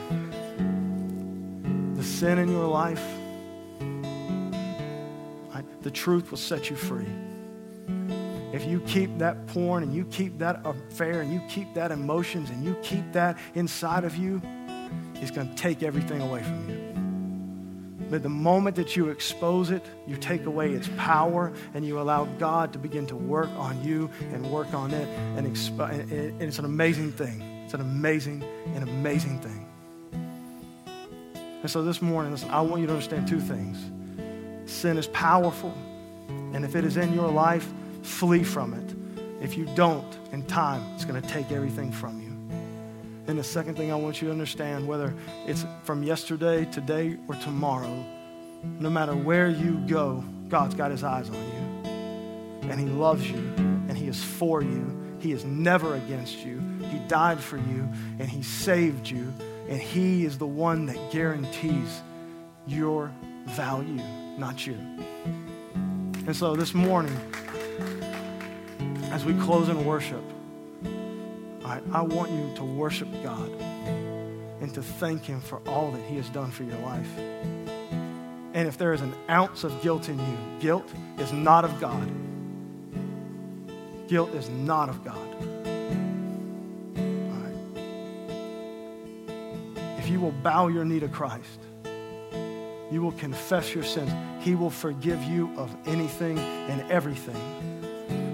[1.96, 3.04] The sin in your life,
[5.82, 7.08] the truth will set you free.
[8.52, 12.50] If you keep that porn and you keep that affair and you keep that emotions
[12.50, 14.41] and you keep that inside of you,
[15.16, 16.80] it's going to take everything away from you.
[18.10, 22.26] But the moment that you expose it, you take away its power and you allow
[22.39, 25.08] God to begin to work on you and work on it.
[25.38, 27.64] And, expo- and it's an amazing thing.
[27.66, 28.43] It's an amazing,
[28.74, 29.68] an amazing thing.
[31.62, 33.78] And so this morning, listen, I want you to understand two things.
[34.66, 35.76] Sin is powerful,
[36.54, 37.68] and if it is in your life,
[38.10, 38.95] flee from it.
[39.41, 42.30] If you don't, in time, it's going to take everything from you.
[43.28, 45.14] And the second thing I want you to understand, whether
[45.45, 48.03] it's from yesterday, today, or tomorrow,
[48.64, 52.70] no matter where you go, God's got his eyes on you.
[52.70, 55.18] And he loves you, and he is for you.
[55.20, 56.60] He is never against you.
[56.89, 57.88] He died for you,
[58.20, 59.32] and he saved you,
[59.70, 62.01] and he is the one that guarantees
[62.68, 63.12] your
[63.45, 64.01] value,
[64.38, 64.78] not you.
[66.26, 67.18] And so this morning,
[69.12, 70.24] as we close in worship,
[71.66, 73.49] I, I want you to worship God
[74.62, 77.18] and to thank Him for all that He has done for your life.
[77.18, 80.88] And if there is an ounce of guilt in you, guilt
[81.18, 82.10] is not of God.
[84.07, 85.36] Guilt is not of God.
[89.99, 91.60] If you will bow your knee to Christ,
[92.91, 94.12] you will confess your sins.
[94.43, 97.79] He will forgive you of anything and everything.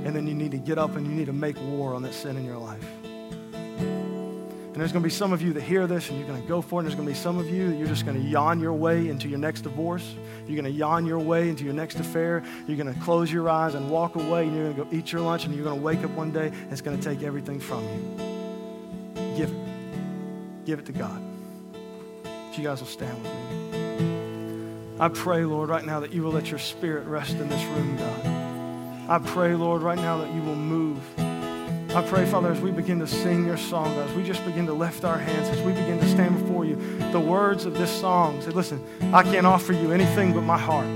[0.05, 2.13] And then you need to get up and you need to make war on that
[2.13, 2.85] sin in your life.
[3.03, 6.47] And there's going to be some of you that hear this and you're going to
[6.47, 6.83] go for it.
[6.83, 8.73] And there's going to be some of you that you're just going to yawn your
[8.73, 10.15] way into your next divorce.
[10.47, 12.43] You're going to yawn your way into your next affair.
[12.67, 14.43] You're going to close your eyes and walk away.
[14.43, 15.45] And you're going to go eat your lunch.
[15.45, 17.83] And you're going to wake up one day and it's going to take everything from
[17.85, 19.35] you.
[19.37, 20.65] Give it.
[20.65, 21.23] Give it to God.
[22.51, 24.99] If you guys will stand with me.
[24.99, 27.97] I pray, Lord, right now that you will let your spirit rest in this room,
[27.97, 28.44] God.
[29.07, 30.99] I pray, Lord, right now that you will move.
[31.95, 34.73] I pray, Father, as we begin to sing your song, as we just begin to
[34.73, 36.75] lift our hands, as we begin to stand before you,
[37.11, 38.83] the words of this song say, listen,
[39.13, 40.87] I can't offer you anything but my heart.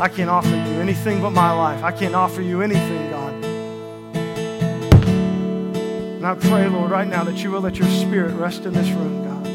[0.00, 1.84] I can't offer you anything but my life.
[1.84, 3.44] I can't offer you anything, God.
[6.16, 8.88] And I pray, Lord, right now that you will let your spirit rest in this
[8.88, 9.46] room, God.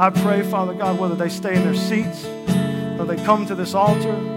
[0.00, 2.24] I pray, Father God, whether they stay in their seats
[2.98, 4.35] or they come to this altar,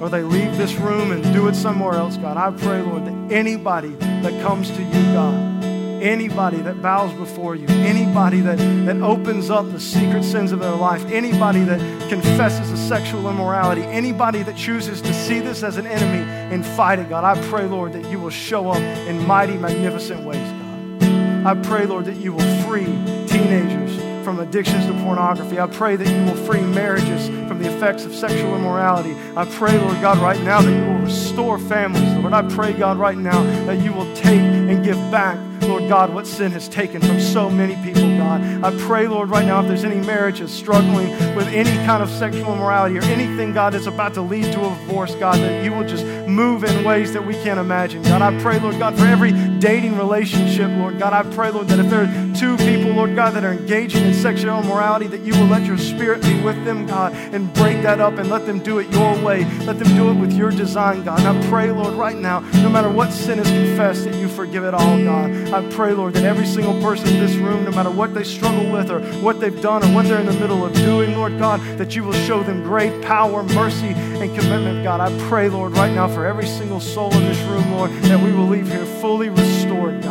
[0.00, 2.36] or they leave this room and do it somewhere else, God.
[2.36, 5.62] I pray, Lord, that anybody that comes to you, God,
[6.02, 10.74] anybody that bows before you, anybody that, that opens up the secret sins of their
[10.74, 15.86] life, anybody that confesses a sexual immorality, anybody that chooses to see this as an
[15.86, 16.22] enemy
[16.54, 20.24] and fight it, God, I pray, Lord, that you will show up in mighty, magnificent
[20.24, 21.46] ways, God.
[21.46, 22.86] I pray, Lord, that you will free
[23.26, 25.58] teenagers from addictions to pornography.
[25.58, 29.14] I pray that you will free marriages from the effects of sexual immorality.
[29.36, 32.32] I pray, Lord God, right now that you will restore families, Lord.
[32.32, 35.38] I pray, God, right now that you will take and give back
[35.70, 38.40] Lord God, what sin has taken from so many people, God.
[38.64, 42.52] I pray, Lord, right now, if there's any marriages struggling with any kind of sexual
[42.52, 45.86] immorality or anything, God, that's about to lead to a divorce, God, that you will
[45.86, 48.22] just move in ways that we can't imagine, God.
[48.22, 51.12] I pray, Lord God, for every dating relationship, Lord God.
[51.12, 52.04] I pray, Lord, that if there
[52.40, 55.76] two people, Lord God, that are engaging in sexual immorality, that you will let your
[55.76, 59.14] spirit be with them, God, and break that up and let them do it your
[59.22, 59.44] way.
[59.66, 61.18] Let them do it with your design, God.
[61.20, 64.64] And I pray, Lord, right now, no matter what sin is confessed, that you forgive
[64.64, 65.30] it all, God.
[65.52, 68.72] I pray, Lord, that every single person in this room, no matter what they struggle
[68.72, 71.60] with or what they've done or what they're in the middle of doing, Lord God,
[71.76, 75.00] that you will show them great power, mercy, and commitment, God.
[75.00, 78.32] I pray, Lord, right now for every single soul in this room, Lord, that we
[78.32, 80.09] will leave here fully restored, God.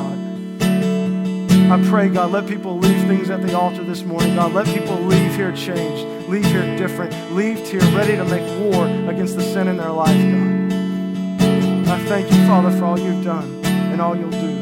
[1.72, 4.34] I pray, God, let people leave things at the altar this morning.
[4.34, 8.88] God, let people leave here changed, leave here different, leave here ready to make war
[9.07, 11.89] against the sin in their life, God.
[11.89, 14.59] I thank you, Father, for all you've done and all you'll do.